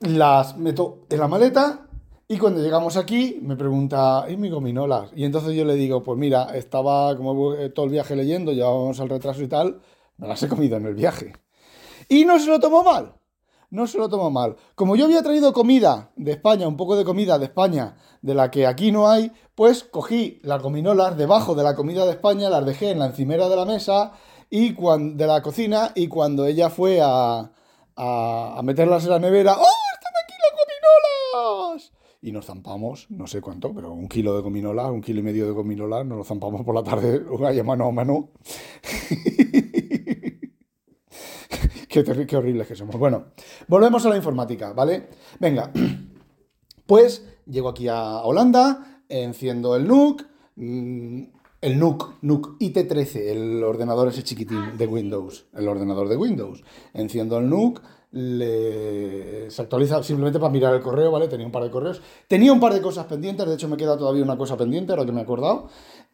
las 0.00 0.58
meto 0.58 1.06
en 1.08 1.18
la 1.18 1.28
maleta 1.28 1.86
y 2.28 2.36
cuando 2.36 2.60
llegamos 2.60 2.98
aquí 2.98 3.38
me 3.40 3.56
pregunta, 3.56 4.26
¿y 4.28 4.36
mis 4.36 4.52
gominolas? 4.52 5.10
Y 5.16 5.24
entonces 5.24 5.54
yo 5.54 5.64
le 5.64 5.74
digo, 5.74 6.02
pues 6.02 6.18
mira, 6.18 6.54
estaba 6.54 7.16
como 7.16 7.54
todo 7.74 7.86
el 7.86 7.92
viaje 7.92 8.14
leyendo, 8.14 8.52
llevábamos 8.52 9.00
al 9.00 9.08
retraso 9.08 9.42
y 9.42 9.48
tal, 9.48 9.80
me 10.18 10.28
las 10.28 10.42
he 10.42 10.48
comido 10.48 10.76
en 10.76 10.84
el 10.84 10.94
viaje. 10.94 11.32
Y 12.06 12.26
no 12.26 12.38
se 12.38 12.48
lo 12.48 12.60
tomó 12.60 12.84
mal 12.84 13.14
no 13.72 13.86
se 13.86 13.96
lo 13.96 14.08
tomo 14.08 14.30
mal. 14.30 14.56
Como 14.74 14.96
yo 14.96 15.06
había 15.06 15.22
traído 15.22 15.52
comida 15.54 16.12
de 16.16 16.32
España, 16.32 16.68
un 16.68 16.76
poco 16.76 16.94
de 16.94 17.04
comida 17.04 17.38
de 17.38 17.46
España, 17.46 17.96
de 18.20 18.34
la 18.34 18.50
que 18.50 18.66
aquí 18.66 18.92
no 18.92 19.08
hay, 19.08 19.32
pues 19.54 19.82
cogí 19.82 20.40
las 20.42 20.62
gominolas 20.62 21.16
debajo 21.16 21.54
de 21.54 21.64
la 21.64 21.74
comida 21.74 22.04
de 22.04 22.12
España, 22.12 22.50
las 22.50 22.66
dejé 22.66 22.90
en 22.90 22.98
la 22.98 23.06
encimera 23.06 23.48
de 23.48 23.56
la 23.56 23.64
mesa 23.64 24.12
y 24.50 24.74
de 24.74 25.26
la 25.26 25.40
cocina 25.40 25.92
y 25.94 26.08
cuando 26.08 26.44
ella 26.46 26.68
fue 26.68 27.00
a, 27.02 27.50
a, 27.96 28.60
meterlas 28.62 29.04
en 29.04 29.10
la 29.10 29.18
nevera, 29.18 29.54
¡oh, 29.54 29.64
están 29.94 30.12
aquí 30.22 30.34
las 30.42 31.72
gominolas! 31.72 31.92
Y 32.20 32.30
nos 32.30 32.44
zampamos, 32.44 33.06
no 33.08 33.26
sé 33.26 33.40
cuánto, 33.40 33.72
pero 33.74 33.90
un 33.90 34.06
kilo 34.06 34.36
de 34.36 34.42
gominolas, 34.42 34.90
un 34.90 35.00
kilo 35.00 35.20
y 35.20 35.22
medio 35.22 35.46
de 35.46 35.52
gominolas, 35.52 36.04
nos 36.04 36.18
lo 36.18 36.24
zampamos 36.24 36.62
por 36.62 36.74
la 36.74 36.82
tarde, 36.82 37.24
una 37.30 37.50
mano 37.64 37.86
a 37.86 37.90
mano. 37.90 38.28
Qué, 41.92 42.02
qué 42.26 42.36
horribles 42.38 42.66
que 42.66 42.74
somos. 42.74 42.96
Bueno, 42.96 43.26
volvemos 43.68 44.06
a 44.06 44.08
la 44.08 44.16
informática, 44.16 44.72
¿vale? 44.72 45.10
Venga, 45.38 45.70
pues 46.86 47.22
llego 47.46 47.68
aquí 47.68 47.86
a 47.86 48.22
Holanda, 48.22 49.02
enciendo 49.10 49.76
el 49.76 49.86
NUC, 49.86 50.26
mm, 50.56 51.22
el 51.60 51.78
NUC, 51.78 52.14
NUC 52.22 52.58
IT13, 52.60 53.16
el 53.28 53.62
ordenador 53.62 54.08
ese 54.08 54.22
chiquitín 54.22 54.78
de 54.78 54.86
Windows, 54.86 55.44
el 55.52 55.68
ordenador 55.68 56.08
de 56.08 56.16
Windows. 56.16 56.64
Enciendo 56.94 57.36
el 57.36 57.50
NUC, 57.50 57.82
se 58.10 59.60
actualiza 59.62 60.02
simplemente 60.02 60.38
para 60.38 60.50
mirar 60.50 60.74
el 60.74 60.80
correo, 60.80 61.10
¿vale? 61.10 61.28
Tenía 61.28 61.44
un 61.44 61.52
par 61.52 61.62
de 61.62 61.70
correos. 61.70 62.00
Tenía 62.26 62.54
un 62.54 62.60
par 62.60 62.72
de 62.72 62.80
cosas 62.80 63.04
pendientes, 63.04 63.46
de 63.46 63.54
hecho 63.54 63.68
me 63.68 63.76
queda 63.76 63.98
todavía 63.98 64.24
una 64.24 64.38
cosa 64.38 64.56
pendiente, 64.56 64.92
ahora 64.92 65.04
que 65.04 65.12
me 65.12 65.20
he 65.20 65.24
acordado, 65.24 65.68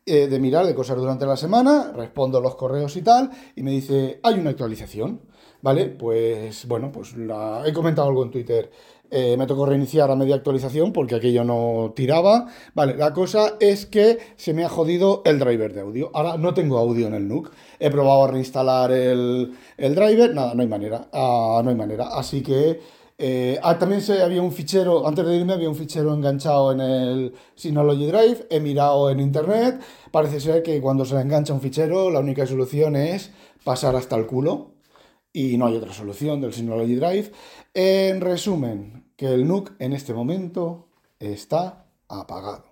eh, 0.07 0.27
de 0.27 0.41
mirar 0.41 0.67
de 0.67 0.75
cosas 0.75 0.97
durante 0.97 1.25
la 1.25 1.37
semana, 1.37 1.93
respondo 1.93 2.41
los 2.41 2.57
correos 2.57 2.97
y 2.97 3.03
tal, 3.03 3.31
y 3.55 3.63
me 3.63 3.71
dice, 3.71 4.19
hay 4.25 4.41
una 4.41 4.51
actualización. 4.51 5.21
¿Vale? 5.63 5.87
Pues 5.87 6.67
bueno, 6.67 6.91
pues 6.93 7.15
he 7.67 7.73
comentado 7.73 8.09
algo 8.09 8.25
en 8.25 8.31
Twitter. 8.31 8.71
Eh, 9.11 9.37
me 9.39 9.47
tocó 9.47 9.65
reiniciar 9.65 10.11
a 10.11 10.17
media 10.17 10.35
actualización 10.35 10.93
porque 10.93 11.15
aquello 11.15 11.45
no 11.45 11.93
tiraba. 11.97 12.47
Vale, 12.75 12.95
la 12.97 13.13
cosa 13.13 13.55
es 13.59 13.87
que 13.87 14.19
se 14.37 14.53
me 14.53 14.65
ha 14.65 14.69
jodido 14.69 15.23
el 15.25 15.39
driver 15.39 15.73
de 15.73 15.81
audio. 15.81 16.11
Ahora 16.15 16.37
no 16.37 16.53
tengo 16.53 16.79
audio 16.79 17.07
en 17.07 17.15
el 17.15 17.27
NUC. 17.27 17.51
He 17.81 17.91
probado 17.91 18.25
a 18.25 18.29
reinstalar 18.29 18.93
el, 18.93 19.55
driver. 19.79 20.35
Nada, 20.35 20.55
no 20.55 20.63
hay 20.63 20.69
manera. 20.69 21.09
Ah, 21.13 21.61
no 21.65 21.71
hay 21.71 21.77
manera. 21.77 22.09
Así 22.09 22.43
que 22.43 22.81
eh, 23.17 23.59
ah, 23.63 23.79
también 23.79 24.03
se, 24.03 24.23
había 24.23 24.43
un 24.43 24.53
fichero, 24.53 25.07
antes 25.09 25.25
de 25.27 25.37
irme 25.37 25.55
había 25.55 25.69
un 25.71 25.77
fichero 25.77 26.13
enganchado 26.15 26.73
en 26.73 26.81
el 26.81 27.35
Synology 27.55 28.07
Drive. 28.07 28.47
He 28.51 28.61
mirado 28.61 29.11
en 29.11 29.21
internet. 29.21 29.81
Parece 30.11 30.39
ser 30.41 30.63
que 30.63 30.81
cuando 30.83 31.05
se 31.07 31.19
engancha 31.19 31.55
un 31.55 31.61
fichero 31.63 32.11
la 32.11 32.21
única 32.21 32.47
solución 32.47 32.95
es 32.97 33.31
pasar 33.65 33.97
hasta 33.97 34.17
el 34.17 34.27
culo 34.27 34.78
y 35.33 35.57
no 35.57 35.67
hay 35.67 35.77
otra 35.77 35.93
solución 35.93 36.41
del 36.41 36.53
Synology 36.53 36.95
Drive. 36.95 37.33
En 37.75 38.21
resumen, 38.21 39.13
que 39.17 39.27
el 39.27 39.47
NUC 39.47 39.73
en 39.79 39.93
este 39.93 40.15
momento 40.15 40.89
está 41.19 41.87
apagado. 42.09 42.65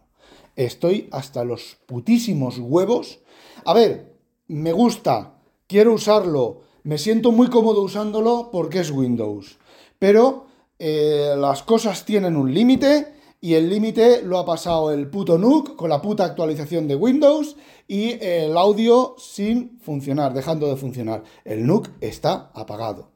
Estoy 0.55 1.09
hasta 1.11 1.45
los 1.45 1.77
putísimos 1.87 2.59
huevos. 2.59 3.19
A 3.65 3.75
ver, 3.75 4.17
me 4.49 4.73
gusta, 4.73 5.35
quiero 5.67 5.93
usarlo, 5.93 6.63
me 6.85 6.99
siento 6.99 7.33
muy 7.33 7.49
cómodo 7.49 7.83
usándolo 7.83 8.51
porque 8.53 8.81
es 8.81 8.91
Windows. 8.91 9.59
Pero 9.99 10.47
eh, 10.79 11.35
las 11.37 11.63
cosas 11.63 12.05
tienen 12.05 12.37
un 12.37 12.55
límite 12.55 13.16
y 13.41 13.55
el 13.55 13.69
límite 13.69 14.23
lo 14.23 14.39
ha 14.39 14.47
pasado 14.47 14.93
el 14.93 15.09
puto 15.09 15.39
NUC 15.39 15.77
con 15.77 15.91
la 15.91 16.01
puta 16.01 16.25
actualización 16.25 16.89
de 16.89 16.97
Windows 16.97 17.57
y 17.87 18.19
el 18.25 18.57
audio 18.57 19.15
sin 19.19 19.79
funcionar, 19.81 20.35
dejando 20.35 20.69
de 20.69 20.77
funcionar. 20.77 21.23
El 21.45 21.67
NUC 21.67 21.91
está 22.01 22.51
apagado. 22.55 23.11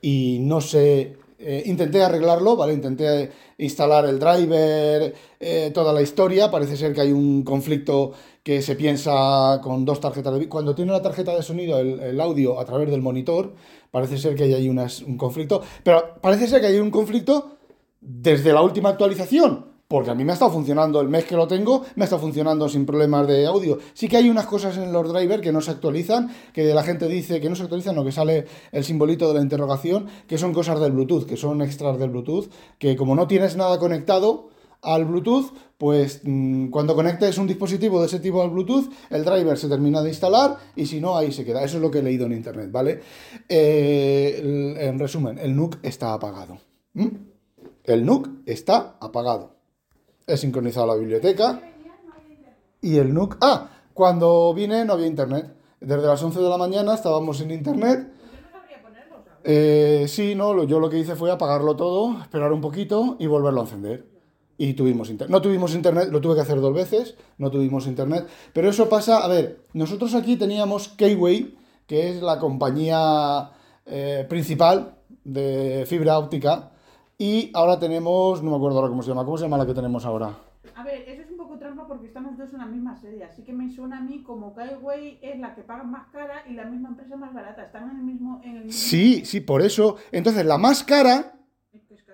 Y 0.00 0.38
no 0.40 0.60
sé, 0.60 1.16
eh, 1.38 1.62
intenté 1.66 2.02
arreglarlo, 2.02 2.54
¿vale? 2.56 2.72
Intenté 2.74 3.30
instalar 3.58 4.04
el 4.06 4.18
driver, 4.18 5.14
eh, 5.40 5.70
toda 5.74 5.92
la 5.92 6.02
historia. 6.02 6.50
Parece 6.50 6.76
ser 6.76 6.92
que 6.92 7.00
hay 7.00 7.12
un 7.12 7.42
conflicto 7.42 8.12
que 8.42 8.62
se 8.62 8.76
piensa 8.76 9.60
con 9.62 9.84
dos 9.84 10.00
tarjetas 10.00 10.38
de 10.38 10.48
Cuando 10.48 10.74
tiene 10.74 10.92
la 10.92 11.02
tarjeta 11.02 11.34
de 11.34 11.42
sonido, 11.42 11.78
el, 11.78 12.20
audio 12.20 12.60
a 12.60 12.64
través 12.64 12.90
del 12.90 13.02
monitor, 13.02 13.54
parece 13.90 14.18
ser 14.18 14.36
que 14.36 14.44
hay 14.44 14.54
ahí 14.54 14.68
un 14.68 15.16
conflicto. 15.16 15.62
Pero 15.82 16.14
parece 16.20 16.46
ser 16.46 16.60
que 16.60 16.68
hay 16.68 16.78
un 16.78 16.90
conflicto 16.90 17.58
desde 18.02 18.52
la 18.52 18.60
última 18.60 18.90
actualización. 18.90 19.72
Porque 19.88 20.10
a 20.10 20.14
mí 20.14 20.24
me 20.24 20.32
ha 20.32 20.34
estado 20.34 20.50
funcionando 20.50 21.02
el 21.02 21.08
mes 21.08 21.26
que 21.26 21.36
lo 21.36 21.46
tengo, 21.46 21.84
me 21.96 22.04
ha 22.04 22.06
estado 22.06 22.22
funcionando 22.22 22.66
sin 22.66 22.86
problemas 22.86 23.26
de 23.26 23.46
audio. 23.46 23.78
Sí 23.92 24.08
que 24.08 24.16
hay 24.16 24.30
unas 24.30 24.46
cosas 24.46 24.78
en 24.78 24.90
los 24.90 25.12
drivers 25.12 25.42
que 25.42 25.52
no 25.52 25.60
se 25.60 25.70
actualizan, 25.70 26.30
que 26.54 26.64
la 26.72 26.82
gente 26.82 27.06
dice 27.08 27.42
que 27.42 27.50
no 27.50 27.54
se 27.54 27.64
actualizan 27.64 27.98
o 27.98 28.04
que 28.04 28.10
sale 28.10 28.46
el 28.72 28.84
simbolito 28.84 29.28
de 29.28 29.34
la 29.34 29.42
interrogación, 29.42 30.06
que 30.26 30.38
son 30.38 30.54
cosas 30.54 30.80
del 30.80 30.92
Bluetooth, 30.92 31.26
que 31.26 31.36
son 31.36 31.60
extras 31.60 31.98
del 31.98 32.08
Bluetooth, 32.08 32.50
que 32.78 32.96
como 32.96 33.14
no 33.14 33.26
tienes 33.26 33.54
nada 33.54 33.78
conectado 33.78 34.48
al 34.80 35.04
Bluetooth, 35.04 35.52
pues 35.76 36.22
mm, 36.24 36.68
cuando 36.68 36.94
conectes 36.94 37.36
un 37.36 37.46
dispositivo 37.46 38.00
de 38.00 38.06
ese 38.06 38.18
tipo 38.18 38.42
al 38.42 38.48
Bluetooth, 38.48 38.90
el 39.10 39.24
driver 39.24 39.58
se 39.58 39.68
termina 39.68 40.00
de 40.00 40.08
instalar 40.08 40.56
y 40.74 40.86
si 40.86 41.02
no, 41.02 41.18
ahí 41.18 41.32
se 41.32 41.44
queda. 41.44 41.62
Eso 41.64 41.76
es 41.76 41.82
lo 41.82 41.90
que 41.90 41.98
he 41.98 42.02
leído 42.02 42.24
en 42.24 42.32
internet, 42.32 42.70
¿vale? 42.72 43.00
Eh, 43.46 44.78
en 44.80 44.98
resumen, 44.98 45.38
el 45.38 45.54
NUC 45.54 45.78
está 45.82 46.14
apagado. 46.14 46.58
El 47.84 48.06
NUC 48.06 48.28
está 48.46 48.96
apagado. 49.00 49.56
He 50.26 50.36
sincronizado 50.36 50.86
la 50.86 50.94
biblioteca. 50.94 51.60
Y 52.80 52.98
el 52.98 53.12
NUC... 53.12 53.38
Ah, 53.40 53.68
cuando 53.94 54.54
vine 54.54 54.84
no 54.84 54.94
había 54.94 55.06
internet. 55.06 55.54
Desde 55.80 56.06
las 56.06 56.22
11 56.22 56.40
de 56.40 56.48
la 56.48 56.56
mañana 56.56 56.94
estábamos 56.94 57.38
sin 57.38 57.50
internet. 57.50 58.08
Eh, 59.44 60.06
sí, 60.08 60.34
no, 60.34 60.62
yo 60.64 60.78
lo 60.78 60.88
que 60.88 60.98
hice 60.98 61.16
fue 61.16 61.30
apagarlo 61.32 61.74
todo, 61.74 62.20
esperar 62.20 62.52
un 62.52 62.60
poquito 62.60 63.16
y 63.18 63.26
volverlo 63.26 63.60
a 63.60 63.64
encender. 63.64 64.06
Y 64.56 64.74
tuvimos 64.74 65.10
internet. 65.10 65.32
No 65.32 65.42
tuvimos 65.42 65.74
internet, 65.74 66.08
lo 66.10 66.20
tuve 66.20 66.36
que 66.36 66.42
hacer 66.42 66.60
dos 66.60 66.72
veces, 66.72 67.16
no 67.38 67.50
tuvimos 67.50 67.86
internet. 67.86 68.28
Pero 68.52 68.70
eso 68.70 68.88
pasa, 68.88 69.18
a 69.18 69.28
ver, 69.28 69.64
nosotros 69.72 70.14
aquí 70.14 70.36
teníamos 70.36 70.88
Keyway, 70.88 71.56
que 71.86 72.10
es 72.10 72.22
la 72.22 72.38
compañía 72.38 73.50
eh, 73.86 74.24
principal 74.28 74.94
de 75.24 75.84
fibra 75.88 76.18
óptica 76.18 76.71
y 77.22 77.52
ahora 77.54 77.78
tenemos, 77.78 78.42
no 78.42 78.50
me 78.50 78.56
acuerdo 78.56 78.78
ahora 78.78 78.88
cómo 78.88 79.00
se 79.00 79.10
llama, 79.10 79.24
¿cómo 79.24 79.38
se 79.38 79.44
llama 79.44 79.56
la 79.56 79.64
que 79.64 79.74
tenemos 79.74 80.04
ahora? 80.04 80.36
A 80.74 80.82
ver, 80.82 81.04
eso 81.06 81.22
es 81.22 81.30
un 81.30 81.36
poco 81.36 81.56
trampa 81.56 81.86
porque 81.86 82.08
estamos 82.08 82.36
dos 82.36 82.52
en 82.52 82.58
la 82.58 82.66
misma 82.66 82.96
serie, 82.96 83.22
así 83.22 83.44
que 83.44 83.52
me 83.52 83.72
suena 83.72 83.98
a 83.98 84.00
mí 84.00 84.24
como 84.24 84.52
Kaiway 84.52 85.20
es 85.22 85.38
la 85.38 85.54
que 85.54 85.62
paga 85.62 85.84
más 85.84 86.08
cara 86.08 86.42
y 86.50 86.54
la 86.54 86.64
misma 86.64 86.88
empresa 86.88 87.14
más 87.16 87.32
barata, 87.32 87.62
están 87.62 87.90
en 87.90 87.98
el 87.98 88.02
mismo... 88.02 88.40
En 88.42 88.56
el 88.56 88.64
mismo... 88.64 88.72
Sí, 88.72 89.24
sí, 89.24 89.38
por 89.40 89.62
eso. 89.62 89.98
Entonces, 90.10 90.44
la 90.44 90.58
más 90.58 90.82
cara... 90.82 91.38
Es 91.72 92.04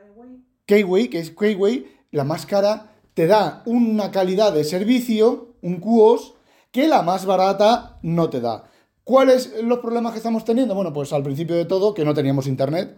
Kaiway. 0.66 1.08
que 1.08 1.20
es 1.20 1.30
Kaiway, 1.30 1.86
la 2.10 2.24
más 2.24 2.44
cara 2.44 2.92
te 3.14 3.26
da 3.26 3.62
una 3.64 4.10
calidad 4.10 4.52
de 4.52 4.62
servicio, 4.62 5.54
un 5.62 5.80
QoS, 5.80 6.34
que 6.70 6.86
la 6.86 7.00
más 7.00 7.24
barata 7.24 7.98
no 8.02 8.28
te 8.28 8.42
da. 8.42 8.64
¿Cuáles 9.04 9.54
los 9.62 9.78
problemas 9.78 10.12
que 10.12 10.18
estamos 10.18 10.44
teniendo? 10.44 10.74
Bueno, 10.74 10.92
pues 10.92 11.14
al 11.14 11.22
principio 11.22 11.56
de 11.56 11.64
todo, 11.64 11.94
que 11.94 12.04
no 12.04 12.12
teníamos 12.12 12.46
internet 12.46 12.94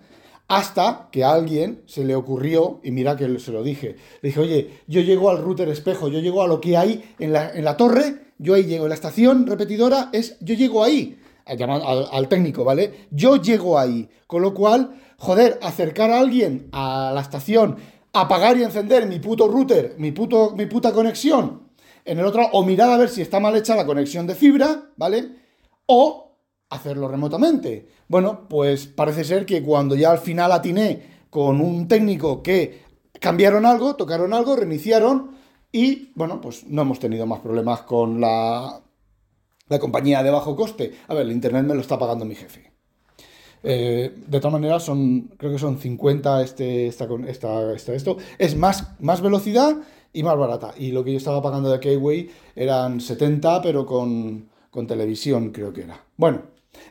hasta 0.48 1.08
que 1.12 1.24
a 1.24 1.32
alguien 1.32 1.82
se 1.86 2.04
le 2.04 2.14
ocurrió, 2.14 2.80
y 2.82 2.90
mira 2.90 3.16
que 3.16 3.38
se 3.38 3.52
lo 3.52 3.62
dije, 3.62 3.96
le 4.22 4.28
dije, 4.28 4.40
oye, 4.40 4.80
yo 4.86 5.00
llego 5.00 5.30
al 5.30 5.38
router 5.38 5.68
espejo, 5.68 6.08
yo 6.08 6.18
llego 6.18 6.42
a 6.42 6.48
lo 6.48 6.60
que 6.60 6.76
hay 6.76 7.14
en 7.18 7.32
la, 7.32 7.76
torre, 7.76 8.32
yo 8.38 8.54
ahí 8.54 8.64
llego, 8.64 8.84
en 8.84 8.88
la 8.88 8.94
estación 8.94 9.46
repetidora 9.46 10.10
es, 10.12 10.36
yo 10.40 10.54
llego 10.54 10.82
ahí, 10.82 11.18
al, 11.46 12.08
al 12.10 12.28
técnico, 12.28 12.64
¿vale? 12.64 13.06
Yo 13.10 13.36
llego 13.36 13.78
ahí, 13.78 14.08
con 14.26 14.42
lo 14.42 14.54
cual, 14.54 15.00
joder, 15.18 15.58
acercar 15.62 16.10
a 16.10 16.20
alguien 16.20 16.68
a 16.72 17.12
la 17.14 17.20
estación, 17.20 17.76
apagar 18.12 18.56
y 18.56 18.62
encender 18.62 19.06
mi 19.06 19.18
puto 19.18 19.48
router, 19.48 19.94
mi, 19.98 20.12
puto, 20.12 20.54
mi 20.56 20.66
puta 20.66 20.92
conexión, 20.92 21.70
en 22.04 22.18
el 22.18 22.26
otro, 22.26 22.48
o 22.52 22.64
mirar 22.64 22.90
a 22.90 22.96
ver 22.96 23.08
si 23.08 23.22
está 23.22 23.40
mal 23.40 23.56
hecha 23.56 23.76
la 23.76 23.86
conexión 23.86 24.26
de 24.26 24.34
fibra, 24.34 24.90
¿vale? 24.96 25.36
O 25.86 26.29
hacerlo 26.70 27.08
remotamente. 27.08 27.88
Bueno, 28.08 28.48
pues 28.48 28.86
parece 28.86 29.24
ser 29.24 29.44
que 29.44 29.62
cuando 29.62 29.94
ya 29.94 30.10
al 30.10 30.18
final 30.18 30.52
atiné 30.52 31.20
con 31.28 31.60
un 31.60 31.86
técnico 31.86 32.42
que 32.42 32.82
cambiaron 33.20 33.66
algo, 33.66 33.96
tocaron 33.96 34.32
algo, 34.32 34.56
reiniciaron 34.56 35.32
y 35.72 36.12
bueno, 36.14 36.40
pues 36.40 36.66
no 36.66 36.82
hemos 36.82 36.98
tenido 36.98 37.26
más 37.26 37.40
problemas 37.40 37.82
con 37.82 38.20
la, 38.20 38.80
la 39.68 39.78
compañía 39.78 40.22
de 40.22 40.30
bajo 40.30 40.56
coste. 40.56 40.94
A 41.08 41.14
ver, 41.14 41.26
el 41.26 41.32
internet 41.32 41.64
me 41.64 41.74
lo 41.74 41.80
está 41.80 41.98
pagando 41.98 42.24
mi 42.24 42.34
jefe. 42.34 42.70
Eh, 43.62 44.14
de 44.26 44.40
todas 44.40 44.52
maneras, 44.52 44.82
son, 44.82 45.32
creo 45.36 45.52
que 45.52 45.58
son 45.58 45.78
50 45.78 46.42
este, 46.42 46.86
esta, 46.86 47.06
esta, 47.26 47.72
esta, 47.72 47.94
esto. 47.94 48.16
Es 48.38 48.56
más, 48.56 48.88
más 49.00 49.20
velocidad 49.20 49.76
y 50.12 50.22
más 50.22 50.36
barata. 50.36 50.72
Y 50.76 50.92
lo 50.92 51.04
que 51.04 51.12
yo 51.12 51.18
estaba 51.18 51.42
pagando 51.42 51.70
de 51.70 51.78
Keyway 51.78 52.30
eran 52.56 53.00
70, 53.00 53.62
pero 53.62 53.86
con, 53.86 54.48
con 54.70 54.86
televisión 54.86 55.50
creo 55.50 55.72
que 55.72 55.82
era. 55.82 56.04
Bueno, 56.16 56.42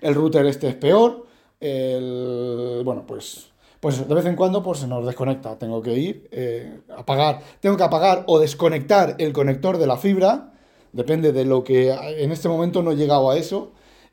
el 0.01 0.15
router 0.15 0.45
este 0.45 0.69
es 0.69 0.75
peor. 0.75 1.25
El, 1.59 2.81
bueno, 2.85 3.03
pues, 3.05 3.49
pues 3.79 4.07
de 4.07 4.13
vez 4.13 4.25
en 4.25 4.35
cuando 4.35 4.63
pues, 4.63 4.79
se 4.79 4.87
nos 4.87 5.05
desconecta. 5.05 5.57
Tengo 5.57 5.81
que 5.81 5.93
ir, 5.93 6.27
eh, 6.31 6.81
apagar. 6.95 7.41
Tengo 7.59 7.77
que 7.77 7.83
apagar 7.83 8.23
o 8.27 8.39
desconectar 8.39 9.15
el 9.19 9.33
conector 9.33 9.77
de 9.77 9.87
la 9.87 9.97
fibra. 9.97 10.53
Depende 10.91 11.31
de 11.31 11.45
lo 11.45 11.63
que 11.63 11.91
en 11.91 12.31
este 12.31 12.49
momento 12.49 12.81
no 12.81 12.91
he 12.91 12.95
llegado 12.95 13.29
a 13.29 13.37
eso. 13.37 13.71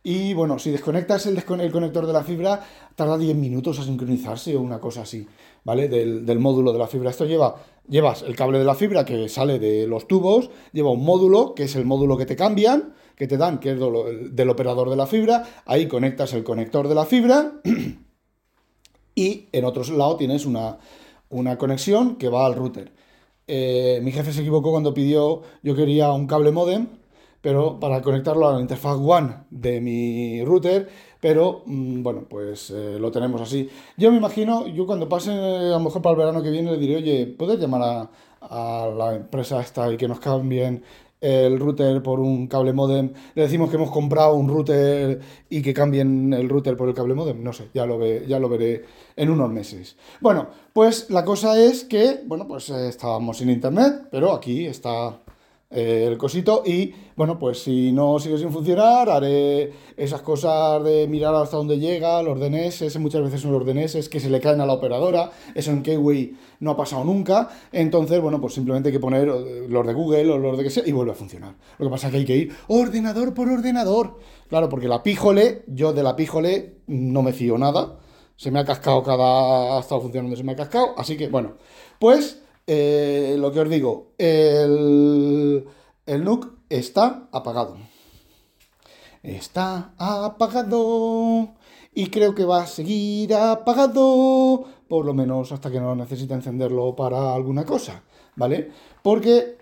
Y 0.08 0.34
bueno, 0.34 0.60
si 0.60 0.70
desconectas 0.70 1.26
el, 1.26 1.36
el 1.36 1.72
conector 1.72 2.06
de 2.06 2.12
la 2.12 2.22
fibra, 2.22 2.62
tarda 2.94 3.18
10 3.18 3.34
minutos 3.36 3.80
a 3.80 3.82
sincronizarse 3.82 4.54
o 4.54 4.60
una 4.60 4.78
cosa 4.78 5.02
así, 5.02 5.26
¿vale? 5.64 5.88
Del, 5.88 6.24
del, 6.24 6.38
módulo 6.38 6.72
de 6.72 6.78
la 6.78 6.86
fibra. 6.86 7.10
Esto 7.10 7.24
lleva, 7.24 7.56
llevas 7.88 8.22
el 8.22 8.36
cable 8.36 8.60
de 8.60 8.64
la 8.64 8.76
fibra 8.76 9.04
que 9.04 9.28
sale 9.28 9.58
de 9.58 9.88
los 9.88 10.06
tubos, 10.06 10.48
lleva 10.72 10.92
un 10.92 11.04
módulo, 11.04 11.56
que 11.56 11.64
es 11.64 11.74
el 11.74 11.86
módulo 11.86 12.16
que 12.16 12.24
te 12.24 12.36
cambian, 12.36 12.94
que 13.16 13.26
te 13.26 13.36
dan, 13.36 13.58
que 13.58 13.72
es 13.72 13.78
del 13.78 14.50
operador 14.50 14.90
de 14.90 14.96
la 14.96 15.06
fibra, 15.06 15.44
ahí 15.64 15.88
conectas 15.88 16.34
el 16.34 16.44
conector 16.44 16.86
de 16.86 16.94
la 16.94 17.06
fibra 17.06 17.54
y 19.14 19.46
en 19.52 19.64
otro 19.64 19.82
lado 19.96 20.16
tienes 20.16 20.44
una, 20.44 20.78
conexión 21.58 22.16
que 22.16 22.28
va 22.28 22.46
al 22.46 22.54
router. 22.54 22.92
Eh, 23.48 24.00
mi 24.02 24.12
jefe 24.12 24.32
se 24.32 24.40
equivocó 24.40 24.70
cuando 24.70 24.92
pidió, 24.92 25.42
yo 25.62 25.74
quería 25.74 26.12
un 26.12 26.26
cable 26.26 26.52
modem, 26.52 26.88
pero 27.40 27.80
para 27.80 28.02
conectarlo 28.02 28.48
a 28.48 28.54
la 28.54 28.60
interfaz 28.60 28.98
WAN 28.98 29.46
de 29.50 29.80
mi 29.80 30.44
router, 30.44 30.88
pero 31.20 31.62
mm, 31.64 32.02
bueno, 32.02 32.26
pues 32.28 32.70
eh, 32.70 32.98
lo 33.00 33.10
tenemos 33.10 33.40
así. 33.40 33.70
Yo 33.96 34.10
me 34.10 34.18
imagino, 34.18 34.66
yo 34.66 34.84
cuando 34.84 35.08
pase 35.08 35.30
a 35.30 35.70
lo 35.70 35.80
mejor 35.80 36.02
para 36.02 36.12
el 36.12 36.18
verano 36.18 36.42
que 36.42 36.50
viene 36.50 36.72
le 36.72 36.78
diré, 36.78 36.96
oye, 36.96 37.26
¿puedes 37.26 37.58
llamar 37.58 37.82
a, 37.82 38.10
a 38.40 38.88
la 38.88 39.14
empresa 39.14 39.60
esta 39.60 39.90
y 39.92 39.96
que 39.96 40.08
nos 40.08 40.20
cambien 40.20 40.82
el 41.26 41.58
router 41.58 42.02
por 42.02 42.20
un 42.20 42.46
cable 42.46 42.72
modem, 42.72 43.12
le 43.34 43.42
decimos 43.42 43.68
que 43.68 43.76
hemos 43.76 43.90
comprado 43.90 44.34
un 44.34 44.48
router 44.48 45.18
y 45.50 45.60
que 45.60 45.74
cambien 45.74 46.32
el 46.32 46.48
router 46.48 46.76
por 46.76 46.88
el 46.88 46.94
cable 46.94 47.14
modem, 47.14 47.42
no 47.42 47.52
sé, 47.52 47.68
ya 47.74 47.84
lo, 47.84 47.98
ve, 47.98 48.24
ya 48.28 48.38
lo 48.38 48.48
veré 48.48 48.84
en 49.16 49.30
unos 49.30 49.50
meses. 49.50 49.96
Bueno, 50.20 50.48
pues 50.72 51.10
la 51.10 51.24
cosa 51.24 51.60
es 51.60 51.84
que, 51.84 52.20
bueno, 52.26 52.46
pues 52.46 52.70
eh, 52.70 52.88
estábamos 52.88 53.38
sin 53.38 53.50
internet, 53.50 54.06
pero 54.10 54.32
aquí 54.32 54.66
está 54.66 55.18
el 55.70 56.16
cosito 56.16 56.62
y 56.64 56.94
bueno, 57.16 57.38
pues 57.38 57.62
si 57.62 57.90
no 57.92 58.18
sigue 58.18 58.38
sin 58.38 58.52
funcionar, 58.52 59.10
haré 59.10 59.72
esas 59.96 60.22
cosas 60.22 60.82
de 60.84 61.08
mirar 61.08 61.34
hasta 61.34 61.56
dónde 61.56 61.78
llega, 61.78 62.22
los 62.22 62.38
DNS, 62.38 62.98
muchas 63.00 63.22
veces 63.22 63.40
son 63.40 63.52
los 63.52 63.66
DNS 63.66 64.08
que 64.08 64.20
se 64.20 64.30
le 64.30 64.40
caen 64.40 64.60
a 64.60 64.66
la 64.66 64.74
operadora, 64.74 65.30
eso 65.54 65.72
en 65.72 65.82
Keyway 65.82 66.36
no 66.60 66.72
ha 66.72 66.76
pasado 66.76 67.04
nunca, 67.04 67.48
entonces 67.72 68.20
bueno, 68.20 68.40
pues 68.40 68.54
simplemente 68.54 68.90
hay 68.90 68.92
que 68.92 69.00
poner 69.00 69.28
eh, 69.28 69.66
los 69.68 69.86
de 69.86 69.92
Google 69.92 70.30
o 70.30 70.38
los 70.38 70.56
de 70.56 70.64
que 70.64 70.70
sea 70.70 70.84
y 70.86 70.92
vuelve 70.92 71.12
a 71.12 71.16
funcionar. 71.16 71.54
Lo 71.78 71.86
que 71.86 71.90
pasa 71.90 72.06
es 72.08 72.12
que 72.12 72.18
hay 72.18 72.24
que 72.24 72.36
ir 72.36 72.52
ordenador 72.68 73.34
por 73.34 73.48
ordenador, 73.48 74.18
claro, 74.48 74.68
porque 74.68 74.88
la 74.88 75.02
píjole, 75.02 75.64
yo 75.66 75.92
de 75.92 76.02
la 76.02 76.14
píjole 76.14 76.76
no 76.86 77.22
me 77.22 77.32
fío 77.32 77.58
nada, 77.58 77.98
se 78.36 78.50
me 78.50 78.60
ha 78.60 78.64
cascado 78.64 79.02
cada, 79.02 79.76
ha 79.76 79.80
estado 79.80 80.02
funcionando, 80.02 80.36
se 80.36 80.44
me 80.44 80.52
ha 80.52 80.56
cascado, 80.56 80.94
así 80.96 81.16
que 81.16 81.28
bueno, 81.28 81.54
pues... 81.98 82.42
Eh, 82.66 83.36
lo 83.38 83.52
que 83.52 83.60
os 83.60 83.70
digo, 83.70 84.12
el, 84.18 85.64
el 86.06 86.24
NUC 86.24 86.52
está 86.68 87.28
apagado. 87.32 87.76
Está 89.22 89.94
apagado 89.98 91.54
y 91.94 92.08
creo 92.10 92.34
que 92.34 92.44
va 92.44 92.62
a 92.62 92.66
seguir 92.66 93.34
apagado, 93.34 94.64
por 94.88 95.04
lo 95.04 95.14
menos 95.14 95.50
hasta 95.52 95.70
que 95.70 95.80
no 95.80 95.94
necesite 95.96 96.34
encenderlo 96.34 96.94
para 96.94 97.34
alguna 97.34 97.64
cosa, 97.64 98.02
¿vale? 98.36 98.70
Porque 99.02 99.56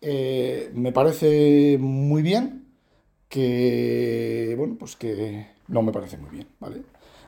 eh, 0.00 0.70
me 0.74 0.92
parece 0.92 1.76
muy 1.78 2.22
bien 2.22 2.68
que, 3.28 4.54
bueno, 4.56 4.76
pues 4.78 4.96
que 4.96 5.48
no 5.68 5.82
me 5.82 5.92
parece 5.92 6.18
muy 6.18 6.30
bien, 6.30 6.48
¿vale? 6.60 6.82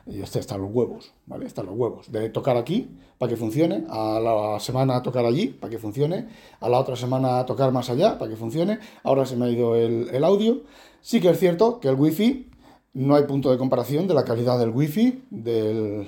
Y 0.09 0.21
este 0.21 0.39
está 0.39 0.57
los 0.57 0.71
huevos, 0.71 1.13
¿vale? 1.25 1.45
Están 1.45 1.65
los 1.65 1.75
huevos. 1.75 2.09
De 2.11 2.29
tocar 2.29 2.55
aquí 2.55 2.87
para 3.17 3.29
que 3.29 3.35
funcione, 3.35 3.83
a 3.89 4.19
la 4.19 4.59
semana 4.59 5.01
tocar 5.03 5.25
allí 5.25 5.47
para 5.47 5.69
que 5.69 5.79
funcione, 5.79 6.27
a 6.61 6.69
la 6.69 6.79
otra 6.79 6.95
semana 6.95 7.45
tocar 7.45 7.73
más 7.73 7.89
allá 7.89 8.17
para 8.17 8.31
que 8.31 8.37
funcione. 8.37 8.79
Ahora 9.03 9.25
se 9.25 9.35
me 9.35 9.45
ha 9.45 9.49
ido 9.49 9.75
el, 9.75 10.23
audio. 10.23 10.61
Sí 11.01 11.19
que 11.19 11.29
es 11.29 11.39
cierto 11.39 11.81
que 11.81 11.89
el 11.89 11.95
wifi 11.95 12.49
no 12.93 13.15
hay 13.15 13.23
punto 13.23 13.51
de 13.51 13.57
comparación 13.57 14.07
de 14.07 14.13
la 14.13 14.23
calidad 14.23 14.57
del 14.57 14.69
wifi 14.69 15.23
del, 15.29 16.07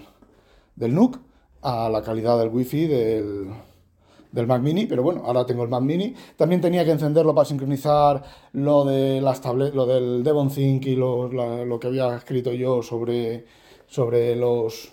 del 0.76 0.96
NUC 0.96 1.20
a 1.62 1.90
la 1.90 2.02
calidad 2.02 2.40
del 2.40 2.50
wifi 2.50 2.88
del, 2.88 3.50
del 4.32 4.48
Mac 4.48 4.62
Mini, 4.62 4.86
pero 4.86 5.04
bueno, 5.04 5.24
ahora 5.26 5.46
tengo 5.46 5.64
el 5.64 5.70
Mac 5.70 5.82
Mini. 5.82 6.16
También 6.38 6.62
tenía 6.62 6.86
que 6.86 6.92
encenderlo 6.92 7.36
para 7.36 7.46
sincronizar 7.46 8.24
lo 8.54 8.86
de 8.86 9.20
las 9.20 9.42
tabletas, 9.42 9.76
lo 9.76 9.86
del 9.86 10.24
Devon 10.24 10.50
Think 10.50 10.86
y 10.86 10.96
lo, 10.96 11.28
lo 11.28 11.80
que 11.80 11.88
había 11.88 12.16
escrito 12.16 12.54
yo 12.54 12.82
sobre 12.82 13.46
sobre 13.90 14.36
los, 14.36 14.92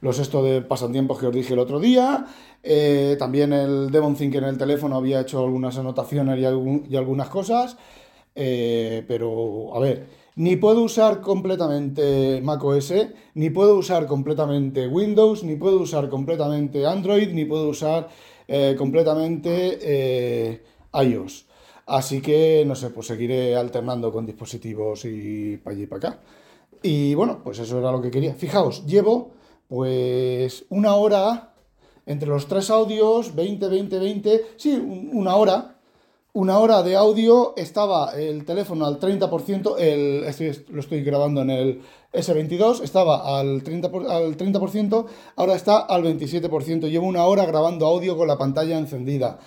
los 0.00 0.18
esto 0.18 0.42
de 0.42 0.60
pasatiempos 0.62 1.18
que 1.18 1.26
os 1.26 1.34
dije 1.34 1.54
el 1.54 1.58
otro 1.58 1.80
día. 1.80 2.26
Eh, 2.62 3.16
también 3.18 3.52
el 3.52 3.90
Devon 3.90 4.14
Think 4.14 4.36
en 4.36 4.44
el 4.44 4.58
teléfono 4.58 4.96
había 4.96 5.20
hecho 5.20 5.40
algunas 5.40 5.76
anotaciones 5.78 6.38
y, 6.38 6.44
algunas 6.96 7.28
cosas. 7.28 7.76
Eh, 8.34 9.04
pero, 9.08 9.74
a 9.74 9.80
ver, 9.80 10.06
ni 10.36 10.56
puedo 10.56 10.82
usar 10.82 11.20
completamente 11.20 12.40
macOS, 12.42 12.94
ni 13.34 13.50
puedo 13.50 13.76
usar 13.76 14.06
completamente 14.06 14.86
Windows, 14.86 15.42
ni 15.42 15.56
puedo 15.56 15.80
usar 15.80 16.08
completamente 16.08 16.86
Android, 16.86 17.28
ni 17.32 17.44
puedo 17.44 17.68
usar 17.68 18.08
eh, 18.48 18.74
completamente 18.78 20.62
iOS. 20.94 21.46
Así 21.86 22.20
que, 22.20 22.64
no 22.66 22.74
sé, 22.74 22.90
pues 22.90 23.08
seguiré 23.08 23.56
alternando 23.56 24.12
con 24.12 24.24
dispositivos 24.24 25.04
y 25.04 25.56
para 25.56 25.74
allí 25.74 25.82
y 25.84 25.86
para 25.86 26.08
acá. 26.10 26.20
Y 26.82 27.14
bueno, 27.14 27.40
pues 27.42 27.58
eso 27.58 27.78
era 27.78 27.92
lo 27.92 28.02
que 28.02 28.10
quería. 28.10 28.34
Fijaos, 28.34 28.84
llevo 28.86 29.32
pues 29.68 30.64
una 30.68 30.94
hora 30.96 31.54
entre 32.06 32.28
los 32.28 32.46
tres 32.46 32.70
audios, 32.70 33.34
20, 33.34 33.68
20, 33.68 33.98
20, 33.98 34.46
sí, 34.56 34.74
una 35.12 35.36
hora. 35.36 35.78
Una 36.34 36.58
hora 36.58 36.82
de 36.82 36.96
audio, 36.96 37.52
estaba 37.58 38.12
el 38.18 38.46
teléfono 38.46 38.86
al 38.86 38.98
30%, 38.98 39.74
el, 39.78 40.22
lo 40.70 40.80
estoy 40.80 41.04
grabando 41.04 41.42
en 41.42 41.50
el 41.50 41.82
S22, 42.10 42.80
estaba 42.82 43.38
al 43.38 43.62
30%, 43.62 44.08
al 44.08 44.36
30%, 44.38 45.06
ahora 45.36 45.54
está 45.54 45.80
al 45.80 46.02
27%. 46.04 46.88
Llevo 46.88 47.06
una 47.06 47.26
hora 47.26 47.44
grabando 47.44 47.86
audio 47.86 48.16
con 48.16 48.28
la 48.28 48.38
pantalla 48.38 48.78
encendida. 48.78 49.38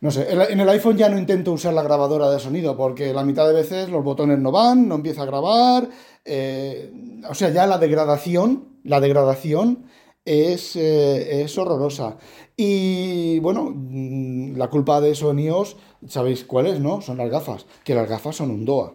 No 0.00 0.12
sé, 0.12 0.28
en 0.30 0.60
el 0.60 0.68
iPhone 0.68 0.96
ya 0.96 1.08
no 1.08 1.18
intento 1.18 1.52
usar 1.52 1.74
la 1.74 1.82
grabadora 1.82 2.30
de 2.30 2.38
sonido 2.38 2.76
porque 2.76 3.12
la 3.12 3.24
mitad 3.24 3.48
de 3.48 3.54
veces 3.54 3.88
los 3.88 4.04
botones 4.04 4.38
no 4.38 4.52
van, 4.52 4.86
no 4.86 4.94
empieza 4.94 5.22
a 5.22 5.26
grabar. 5.26 5.88
Eh, 6.24 6.92
o 7.28 7.34
sea, 7.34 7.50
ya 7.50 7.66
la 7.66 7.78
degradación, 7.78 8.78
la 8.84 9.00
degradación 9.00 9.86
es, 10.24 10.76
eh, 10.76 11.42
es, 11.42 11.58
horrorosa. 11.58 12.16
Y 12.56 13.40
bueno, 13.40 13.72
mm, 13.74 14.56
la 14.56 14.68
culpa 14.68 15.00
de 15.00 15.10
eso 15.10 15.34
¿sabéis 16.06 16.44
cuál 16.44 16.66
es, 16.66 16.78
no? 16.78 17.00
Son 17.00 17.16
las 17.16 17.30
gafas, 17.30 17.66
que 17.82 17.94
las 17.94 18.08
gafas 18.08 18.36
son 18.36 18.50
un 18.50 18.64
DOA. 18.64 18.94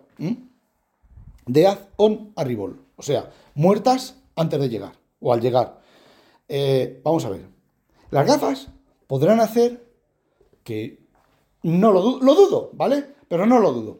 Death 1.46 1.80
on 1.98 2.32
arrival. 2.38 2.78
O 2.96 3.02
sea, 3.02 3.30
muertas 3.56 4.16
antes 4.36 4.60
de 4.60 4.70
llegar 4.70 4.94
o 5.20 5.34
al 5.34 5.42
llegar. 5.42 5.82
Eh, 6.48 7.02
vamos 7.04 7.26
a 7.26 7.30
ver. 7.30 7.46
Las 8.12 8.28
gafas 8.28 8.70
podrán 9.08 9.40
hacer 9.40 9.84
que 10.64 11.00
no 11.62 11.92
lo, 11.92 12.20
lo 12.20 12.36
dudo, 12.36 12.72
¿vale? 12.74 13.06
Pero 13.28 13.46
no 13.46 13.60
lo 13.60 13.72
dudo. 13.72 14.00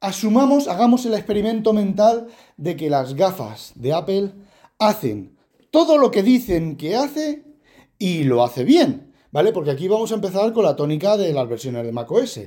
Asumamos, 0.00 0.68
hagamos 0.68 1.06
el 1.06 1.14
experimento 1.14 1.72
mental 1.72 2.28
de 2.56 2.76
que 2.76 2.90
las 2.90 3.14
gafas 3.14 3.72
de 3.76 3.92
Apple 3.92 4.32
hacen 4.78 5.36
todo 5.70 5.96
lo 5.96 6.10
que 6.10 6.22
dicen 6.22 6.76
que 6.76 6.96
hace 6.96 7.44
y 7.98 8.24
lo 8.24 8.44
hace 8.44 8.64
bien. 8.64 9.12
¿Vale? 9.32 9.50
Porque 9.52 9.70
aquí 9.70 9.88
vamos 9.88 10.12
a 10.12 10.16
empezar 10.16 10.52
con 10.52 10.62
la 10.62 10.76
tónica 10.76 11.16
de 11.16 11.32
las 11.32 11.48
versiones 11.48 11.86
de 11.86 11.92
macOS. 11.92 12.38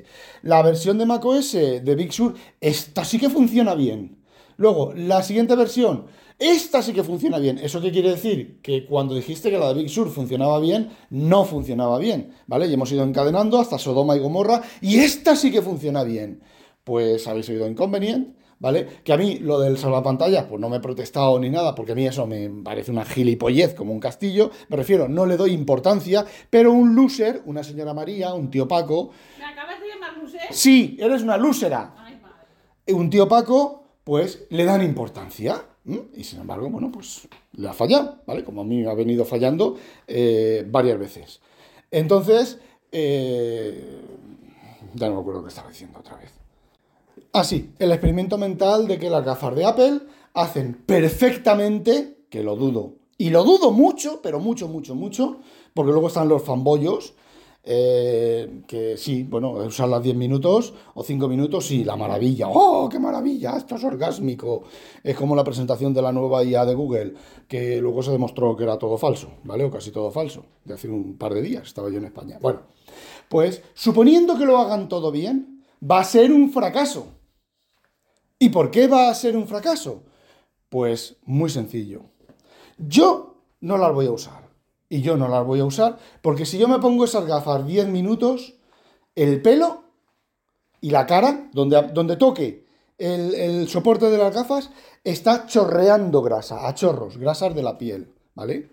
La 0.43 0.61
versión 0.61 0.99
de 0.99 1.07
macOS 1.07 1.53
de 1.53 1.95
Big 1.95 2.13
Sur, 2.13 2.35
esta 2.61 3.03
sí 3.03 3.17
que 3.17 3.31
funciona 3.31 3.73
bien. 3.73 4.23
Luego, 4.57 4.93
la 4.93 5.23
siguiente 5.23 5.55
versión, 5.55 6.05
esta 6.37 6.81
sí 6.81 6.91
que 6.91 7.03
funciona 7.03 7.39
bien. 7.39 7.57
¿Eso 7.57 7.81
qué 7.81 7.91
quiere 7.91 8.09
decir? 8.09 8.59
Que 8.61 8.85
cuando 8.85 9.15
dijiste 9.15 9.49
que 9.49 9.57
la 9.57 9.69
de 9.69 9.81
Big 9.81 9.89
Sur 9.89 10.09
funcionaba 10.09 10.59
bien, 10.59 10.89
no 11.09 11.45
funcionaba 11.45 11.97
bien, 11.97 12.33
¿vale? 12.47 12.67
Y 12.67 12.73
hemos 12.73 12.91
ido 12.91 13.03
encadenando 13.03 13.59
hasta 13.59 13.77
Sodoma 13.77 14.15
y 14.15 14.19
Gomorra, 14.19 14.61
y 14.81 14.99
esta 14.99 15.35
sí 15.35 15.51
que 15.51 15.61
funciona 15.61 16.03
bien. 16.03 16.41
Pues 16.83 17.27
habéis 17.27 17.47
oído 17.49 17.67
inconveniente, 17.67 18.37
¿vale? 18.59 18.85
Que 19.03 19.13
a 19.13 19.17
mí 19.17 19.39
lo 19.39 19.59
del 19.59 19.77
salvapantallas, 19.77 20.43
pues 20.45 20.59
no 20.59 20.69
me 20.69 20.77
he 20.77 20.81
protestado 20.81 21.39
ni 21.39 21.49
nada, 21.49 21.73
porque 21.73 21.93
a 21.93 21.95
mí 21.95 22.05
eso 22.05 22.27
me 22.27 22.49
parece 22.63 22.91
una 22.91 23.05
gilipollez 23.05 23.73
como 23.73 23.93
un 23.93 23.99
castillo. 23.99 24.51
Me 24.67 24.75
refiero, 24.75 25.07
no 25.07 25.25
le 25.25 25.37
doy 25.37 25.51
importancia, 25.51 26.25
pero 26.49 26.73
un 26.73 26.95
loser, 26.95 27.43
una 27.45 27.63
señora 27.63 27.93
María, 27.93 28.33
un 28.33 28.51
tío 28.51 28.67
Paco. 28.67 29.11
¿Me 29.39 29.45
acabas 29.45 29.79
de 29.79 29.87
llamar 29.87 30.17
loser? 30.17 30.41
Sí, 30.51 30.97
eres 30.99 31.21
una 31.21 31.37
losera. 31.37 31.95
Un 32.87 33.09
tío 33.09 33.27
Paco, 33.27 33.99
pues 34.03 34.45
le 34.49 34.65
dan 34.65 34.83
importancia. 34.83 35.63
Y 35.85 36.23
sin 36.23 36.39
embargo, 36.39 36.69
bueno, 36.69 36.91
pues 36.91 37.27
le 37.53 37.67
ha 37.67 37.73
fallado, 37.73 38.19
¿vale? 38.25 38.43
Como 38.43 38.61
a 38.61 38.63
mí 38.63 38.81
me 38.81 38.89
ha 38.89 38.95
venido 38.95 39.23
fallando 39.23 39.77
eh, 40.07 40.65
varias 40.67 40.97
veces. 40.97 41.41
Entonces, 41.91 42.59
eh, 42.91 44.01
ya 44.95 45.09
no 45.09 45.15
me 45.15 45.21
acuerdo 45.21 45.43
qué 45.43 45.49
estaba 45.49 45.69
diciendo 45.69 45.99
otra 45.99 46.17
vez. 46.17 46.31
Ah, 47.33 47.43
sí, 47.43 47.71
el 47.77 47.91
experimento 47.91 48.37
mental 48.37 48.87
de 48.87 48.97
que 48.97 49.09
las 49.09 49.23
gafas 49.23 49.55
de 49.55 49.65
Apple 49.65 49.99
hacen 50.33 50.73
perfectamente, 50.85 52.17
que 52.29 52.41
lo 52.41 52.55
dudo, 52.55 52.93
y 53.17 53.29
lo 53.29 53.43
dudo 53.43 53.71
mucho, 53.71 54.21
pero 54.23 54.39
mucho, 54.39 54.67
mucho, 54.67 54.95
mucho, 54.95 55.39
porque 55.73 55.91
luego 55.91 56.07
están 56.07 56.27
los 56.27 56.43
fanboyos 56.43 57.13
eh, 57.67 58.61
que 58.67 58.95
sí, 58.95 59.23
bueno, 59.23 59.53
usarlas 59.53 60.03
10 60.03 60.15
minutos 60.15 60.75
o 60.93 61.03
5 61.03 61.27
minutos, 61.27 61.65
sí, 61.65 61.83
la 61.83 61.95
maravilla. 61.95 62.47
¡Oh, 62.47 62.87
qué 62.87 62.99
maravilla! 62.99 63.57
Esto 63.57 63.75
es 63.75 63.83
orgásmico. 63.83 64.65
Es 65.03 65.17
como 65.17 65.35
la 65.35 65.43
presentación 65.43 65.91
de 65.91 66.03
la 66.03 66.11
nueva 66.11 66.43
IA 66.43 66.63
de 66.63 66.75
Google, 66.75 67.13
que 67.47 67.81
luego 67.81 68.03
se 68.03 68.11
demostró 68.11 68.55
que 68.55 68.65
era 68.65 68.77
todo 68.77 68.99
falso, 68.99 69.31
¿vale? 69.43 69.63
O 69.63 69.71
casi 69.71 69.89
todo 69.89 70.11
falso. 70.11 70.45
De 70.63 70.75
hace 70.75 70.87
un 70.87 71.17
par 71.17 71.33
de 71.33 71.41
días 71.41 71.63
estaba 71.63 71.89
yo 71.89 71.97
en 71.97 72.05
España. 72.05 72.37
Bueno, 72.39 72.61
pues 73.29 73.63
suponiendo 73.73 74.37
que 74.37 74.45
lo 74.45 74.59
hagan 74.59 74.87
todo 74.87 75.11
bien, 75.11 75.65
va 75.81 76.01
a 76.01 76.03
ser 76.03 76.31
un 76.31 76.51
fracaso. 76.51 77.07
¿Y 78.37 78.49
por 78.49 78.69
qué 78.69 78.87
va 78.87 79.09
a 79.09 79.15
ser 79.15 79.35
un 79.35 79.47
fracaso? 79.47 80.03
Pues 80.69 81.17
muy 81.23 81.49
sencillo. 81.49 82.03
Yo 82.77 83.41
no 83.61 83.77
las 83.79 83.91
voy 83.91 84.05
a 84.05 84.11
usar 84.11 84.44
y 84.89 85.01
yo 85.01 85.17
no 85.17 85.27
las 85.27 85.45
voy 85.45 85.59
a 85.59 85.65
usar, 85.65 85.97
porque 86.21 86.45
si 86.45 86.57
yo 86.57 86.67
me 86.67 86.79
pongo 86.79 87.05
esas 87.05 87.25
gafas 87.25 87.65
10 87.65 87.87
minutos, 87.87 88.55
el 89.15 89.41
pelo 89.41 89.83
y 90.81 90.91
la 90.91 91.05
cara, 91.05 91.49
donde, 91.53 91.81
donde 91.93 92.17
toque 92.17 92.65
el, 92.97 93.67
soporte 93.67 94.09
de 94.09 94.17
las 94.17 94.33
gafas, 94.33 94.69
está 95.03 95.45
chorreando 95.45 96.21
grasa, 96.21 96.67
a 96.67 96.73
chorros, 96.73 97.17
grasas 97.17 97.55
de 97.55 97.63
la 97.63 97.77
piel, 97.77 98.13
¿vale? 98.35 98.69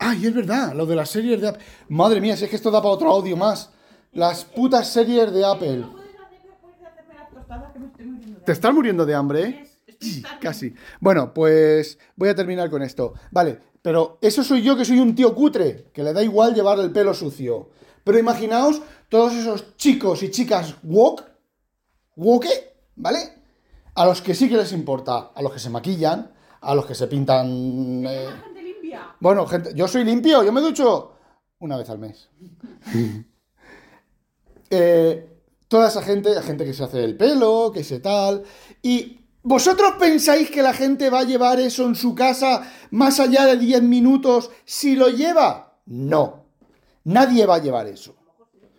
Ay, 0.00 0.26
es 0.26 0.34
verdad, 0.34 0.74
lo 0.74 0.86
de 0.86 0.94
las 0.94 1.10
series 1.10 1.40
de 1.40 1.48
Apple. 1.48 1.64
Madre 1.88 2.20
mía, 2.20 2.36
si 2.36 2.44
es 2.44 2.50
que 2.50 2.56
esto 2.56 2.70
da 2.70 2.80
para 2.80 2.94
otro 2.94 3.10
audio 3.10 3.36
más. 3.36 3.70
Las 4.12 4.44
putas 4.44 4.88
series 4.88 5.32
de 5.32 5.44
Apple. 5.44 5.84
¿Te 8.44 8.52
estás 8.52 8.72
muriendo 8.72 9.04
de 9.04 9.14
hambre? 9.14 9.67
casi. 10.40 10.74
Bueno, 11.00 11.32
pues 11.34 11.98
voy 12.16 12.28
a 12.28 12.34
terminar 12.34 12.70
con 12.70 12.82
esto. 12.82 13.14
Vale, 13.30 13.58
pero 13.82 14.18
eso 14.20 14.42
soy 14.42 14.62
yo 14.62 14.76
que 14.76 14.84
soy 14.84 14.98
un 14.98 15.14
tío 15.14 15.34
cutre, 15.34 15.90
que 15.92 16.02
le 16.02 16.12
da 16.12 16.22
igual 16.22 16.54
llevar 16.54 16.78
el 16.78 16.92
pelo 16.92 17.14
sucio. 17.14 17.70
Pero 18.04 18.18
imaginaos 18.18 18.82
todos 19.08 19.34
esos 19.34 19.76
chicos 19.76 20.22
y 20.22 20.30
chicas 20.30 20.76
woke, 20.82 21.24
woke, 22.16 22.48
¿vale? 22.96 23.18
A 23.94 24.06
los 24.06 24.22
que 24.22 24.34
sí 24.34 24.48
que 24.48 24.56
les 24.56 24.72
importa, 24.72 25.32
a 25.34 25.42
los 25.42 25.52
que 25.52 25.58
se 25.58 25.70
maquillan, 25.70 26.32
a 26.60 26.74
los 26.74 26.86
que 26.86 26.94
se 26.94 27.06
pintan... 27.06 28.04
Eh, 28.06 28.28
gente 28.44 28.62
limpia. 28.62 29.14
Bueno, 29.20 29.46
gente, 29.46 29.72
yo 29.74 29.88
soy 29.88 30.04
limpio, 30.04 30.42
yo 30.42 30.52
me 30.52 30.60
ducho 30.60 31.12
una 31.58 31.76
vez 31.76 31.90
al 31.90 31.98
mes. 31.98 32.28
eh, 34.70 35.28
toda 35.66 35.88
esa 35.88 36.02
gente, 36.02 36.34
la 36.34 36.42
gente 36.42 36.64
que 36.64 36.74
se 36.74 36.84
hace 36.84 37.04
el 37.04 37.16
pelo, 37.16 37.70
que 37.72 37.84
se 37.84 38.00
tal, 38.00 38.44
y 38.82 39.17
¿Vosotros 39.48 39.94
pensáis 39.98 40.50
que 40.50 40.60
la 40.60 40.74
gente 40.74 41.08
va 41.08 41.20
a 41.20 41.24
llevar 41.24 41.58
eso 41.58 41.86
en 41.86 41.94
su 41.94 42.14
casa 42.14 42.70
más 42.90 43.18
allá 43.18 43.46
de 43.46 43.56
10 43.56 43.82
minutos 43.82 44.50
si 44.66 44.94
lo 44.94 45.08
lleva? 45.08 45.78
No. 45.86 46.44
Nadie 47.04 47.46
va 47.46 47.54
a 47.54 47.58
llevar 47.58 47.86
eso. 47.86 48.14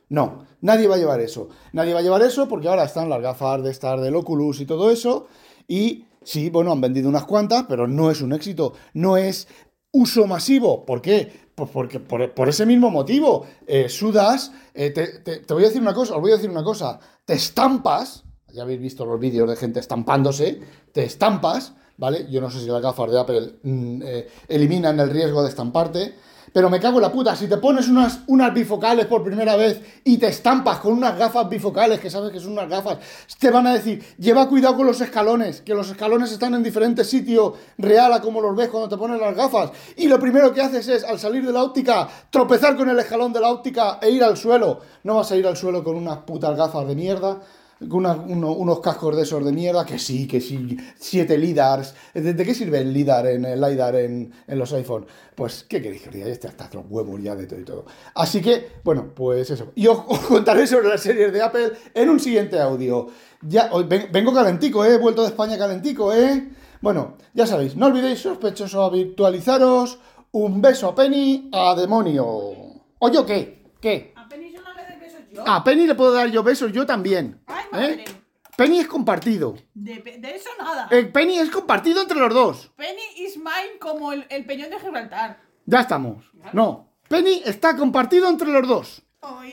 No, 0.10 0.46
nadie 0.62 0.88
va 0.88 0.94
a 0.94 1.00
llevar 1.00 1.22
eso. 1.22 1.50
Nadie 1.74 1.96
va 1.96 2.02
a 2.02 2.04
llevar 2.04 2.22
eso 2.22 2.48
porque 2.48 2.68
ahora 2.68 2.84
están 2.84 3.10
las 3.10 3.20
gafas 3.20 3.64
de 3.64 3.72
estar 3.72 4.00
del 4.00 4.16
Oculus 4.16 4.62
y 4.62 4.68
todo 4.68 4.92
eso. 4.92 5.26
Y 5.68 6.06
sí, 6.22 6.52
bueno, 6.52 6.72
han 6.72 6.82
vendido 6.82 7.10
unas 7.10 7.26
cuantas, 7.26 7.66
pero 7.68 7.88
no 7.88 8.12
es 8.12 8.22
un 8.22 8.32
éxito. 8.32 8.74
No 8.94 9.18
es 9.18 9.48
uso 9.92 10.28
masivo. 10.28 10.86
¿Por 10.86 11.02
qué? 11.02 11.50
Pues 11.56 11.72
porque 11.72 12.00
por, 12.00 12.48
ese 12.48 12.68
mismo 12.68 12.92
motivo. 12.92 13.48
Eh, 13.66 13.90
sudas, 13.90 14.52
eh, 14.76 14.92
te, 14.92 15.08
te 15.40 15.52
voy 15.52 15.64
a 15.64 15.70
decir 15.70 15.82
una 15.82 15.96
cosa, 15.96 16.14
os 16.14 16.22
voy 16.22 16.30
a 16.32 16.36
decir 16.36 16.52
una 16.52 16.64
cosa. 16.64 17.00
Te 17.26 17.34
estampas 17.34 18.29
ya 18.54 18.64
habéis 18.64 18.80
visto 18.80 19.06
los 19.06 19.20
vídeos 19.20 19.50
de 19.50 19.56
gente 19.56 19.80
estampándose, 19.80 20.60
te 20.92 21.04
estampas, 21.04 21.74
¿vale? 21.98 22.28
Yo 22.30 22.42
no 22.42 22.50
sé 22.50 22.60
si 22.60 22.68
las 22.68 22.82
gafas 22.82 23.12
de 23.12 23.20
Apple 23.20 23.54
mm, 23.64 24.02
eh, 24.04 24.28
eliminan 24.48 25.00
el 25.00 25.10
riesgo 25.10 25.44
de 25.44 25.50
estamparte, 25.50 26.16
pero 26.52 26.70
me 26.70 26.80
cago 26.80 26.98
en 26.98 27.04
la 27.04 27.12
puta, 27.12 27.36
si 27.36 27.48
te 27.48 27.58
pones 27.58 27.88
unas, 27.88 28.22
unas 28.28 28.54
bifocales 28.54 29.06
por 29.06 29.24
primera 29.24 29.56
vez 29.56 29.82
y 30.04 30.18
te 30.18 30.28
estampas 30.28 30.80
con 30.80 30.94
unas 30.94 31.18
gafas 31.18 31.48
bifocales, 31.48 32.00
que 32.00 32.10
sabes 32.10 32.32
que 32.32 32.40
son 32.40 32.54
unas 32.54 32.68
gafas, 32.68 32.98
te 33.38 33.52
van 33.52 33.68
a 33.68 33.74
decir, 33.74 34.04
lleva 34.18 34.48
cuidado 34.50 34.78
con 34.78 34.88
los 34.88 35.00
escalones, 35.02 35.62
que 35.62 35.76
los 35.76 35.90
escalones 35.90 36.32
están 36.32 36.56
en 36.56 36.64
diferentes 36.64 37.08
sitios 37.08 37.54
real 37.78 38.14
a 38.14 38.22
como 38.22 38.42
los 38.42 38.56
ves 38.56 38.70
cuando 38.70 38.90
te 38.90 38.98
pones 38.98 39.20
las 39.20 39.36
gafas. 39.36 39.72
Y 39.98 40.08
lo 40.08 40.20
primero 40.20 40.52
que 40.54 40.62
haces 40.62 40.88
es, 40.88 41.04
al 41.04 41.20
salir 41.20 41.46
de 41.46 41.54
la 41.54 41.64
óptica, 41.64 42.08
tropezar 42.30 42.76
con 42.76 42.90
el 42.90 42.98
escalón 42.98 43.32
de 43.32 43.42
la 43.42 43.50
óptica 43.50 44.00
e 44.02 44.10
ir 44.10 44.24
al 44.24 44.36
suelo. 44.36 44.80
No 45.04 45.16
vas 45.16 45.32
a 45.32 45.36
ir 45.36 45.46
al 45.46 45.56
suelo 45.56 45.84
con 45.84 45.96
unas 45.96 46.20
putas 46.20 46.58
gafas 46.58 46.88
de 46.88 46.96
mierda 46.96 47.40
unos 47.82 48.80
cascos 48.82 49.16
de 49.16 49.24
esos 49.24 49.44
de 49.44 49.52
mierda, 49.52 49.86
que 49.86 49.98
sí, 49.98 50.28
que 50.28 50.42
sí, 50.42 50.78
siete 50.98 51.38
LIDARs. 51.38 51.96
¿De, 52.14 52.36
qué 52.36 52.54
sirve 52.54 52.80
el 52.80 52.94
LIDAR 52.94 53.28
en 53.28 53.46
el 53.46 53.62
LIDAR 53.62 53.96
en, 53.96 54.34
los 54.48 54.74
iPhone? 54.74 55.06
Pues, 55.36 55.64
¿qué 55.64 55.82
queréis 55.82 56.02
que 56.02 56.10
diga? 56.10 56.28
Este 56.28 56.48
hasta 56.48 56.70
los 56.74 56.86
huevos 56.90 57.22
ya 57.22 57.36
de 57.36 57.48
todo 57.48 57.60
y 57.60 57.64
todo. 57.64 57.86
Así 58.16 58.42
que, 58.42 58.80
bueno, 58.84 59.14
pues 59.16 59.50
eso. 59.50 59.72
Y 59.76 59.88
os, 59.88 60.00
contaré 60.28 60.68
sobre 60.68 60.90
las 60.90 61.02
series 61.02 61.32
de 61.32 61.42
Apple 61.42 61.72
en 61.94 62.10
un 62.10 62.20
siguiente 62.20 62.60
audio. 62.60 63.08
Ya, 63.42 63.70
vengo 64.12 64.34
calentico, 64.34 64.84
¿eh? 64.84 64.96
He 64.96 64.98
vuelto 64.98 65.22
de 65.22 65.30
España 65.30 65.58
calentico, 65.58 66.14
¿eh? 66.14 66.50
Bueno, 66.82 67.18
ya 67.34 67.46
sabéis, 67.46 67.76
no 67.76 67.88
olvidéis, 67.88 68.20
sospechoso, 68.20 68.84
habitualizaros. 68.84 70.00
Un 70.32 70.62
beso 70.62 70.90
a 70.90 70.96
Penny, 70.96 71.50
a 71.52 71.74
demonio. 71.76 72.28
¿Oye, 73.00 73.26
qué? 73.26 73.72
¿Qué? 73.82 74.14
A 75.46 75.64
Penny 75.64 75.88
le 75.88 75.96
puedo 75.96 76.12
dar 76.12 76.30
yo 76.30 76.44
besos, 76.44 76.72
yo 76.72 76.86
también. 76.86 77.40
¿Eh? 77.74 78.06
Penny 78.58 78.80
es 78.80 78.88
compartido. 78.88 79.58
De, 79.74 80.20
eso 80.36 80.50
nada. 80.60 80.88
El 80.92 81.06
eh, 81.06 81.08
Penny 81.08 81.40
es 81.40 81.50
compartido 81.50 82.02
entre 82.02 82.20
los 82.20 82.34
dos. 82.34 82.72
Penny 82.76 83.24
is 83.26 83.38
mine 83.38 83.80
como 83.80 84.12
el, 84.12 84.46
peñón 84.46 84.70
de 84.70 84.80
Gibraltar. 84.80 85.40
Ya 85.66 85.80
estamos. 85.80 86.26
No. 86.52 86.90
Penny 87.08 87.42
está 87.46 87.78
compartido 87.78 88.30
entre 88.30 88.50
los 88.50 88.68
dos. 88.68 89.02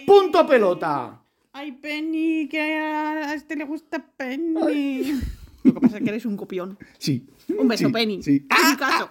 Punto 0.07 0.47
pelota. 0.47 1.23
Ay, 1.53 1.73
Penny, 1.73 2.49
que 2.49 2.61
a 2.61 3.33
este 3.33 3.57
le 3.57 3.65
gusta 3.65 4.05
Penny. 4.17 5.21
Lo 5.63 5.75
que 5.75 5.81
pasa 5.81 5.99
es 5.99 6.03
que 6.03 6.11
eres 6.11 6.27
un 6.27 6.37
copión. 6.37 6.79
Sí. 6.99 7.29
Un 7.59 7.69
beso, 7.69 7.91
Penny. 7.91 8.23
Sí. 8.23 8.47
En 8.69 8.77
caso. 8.77 9.11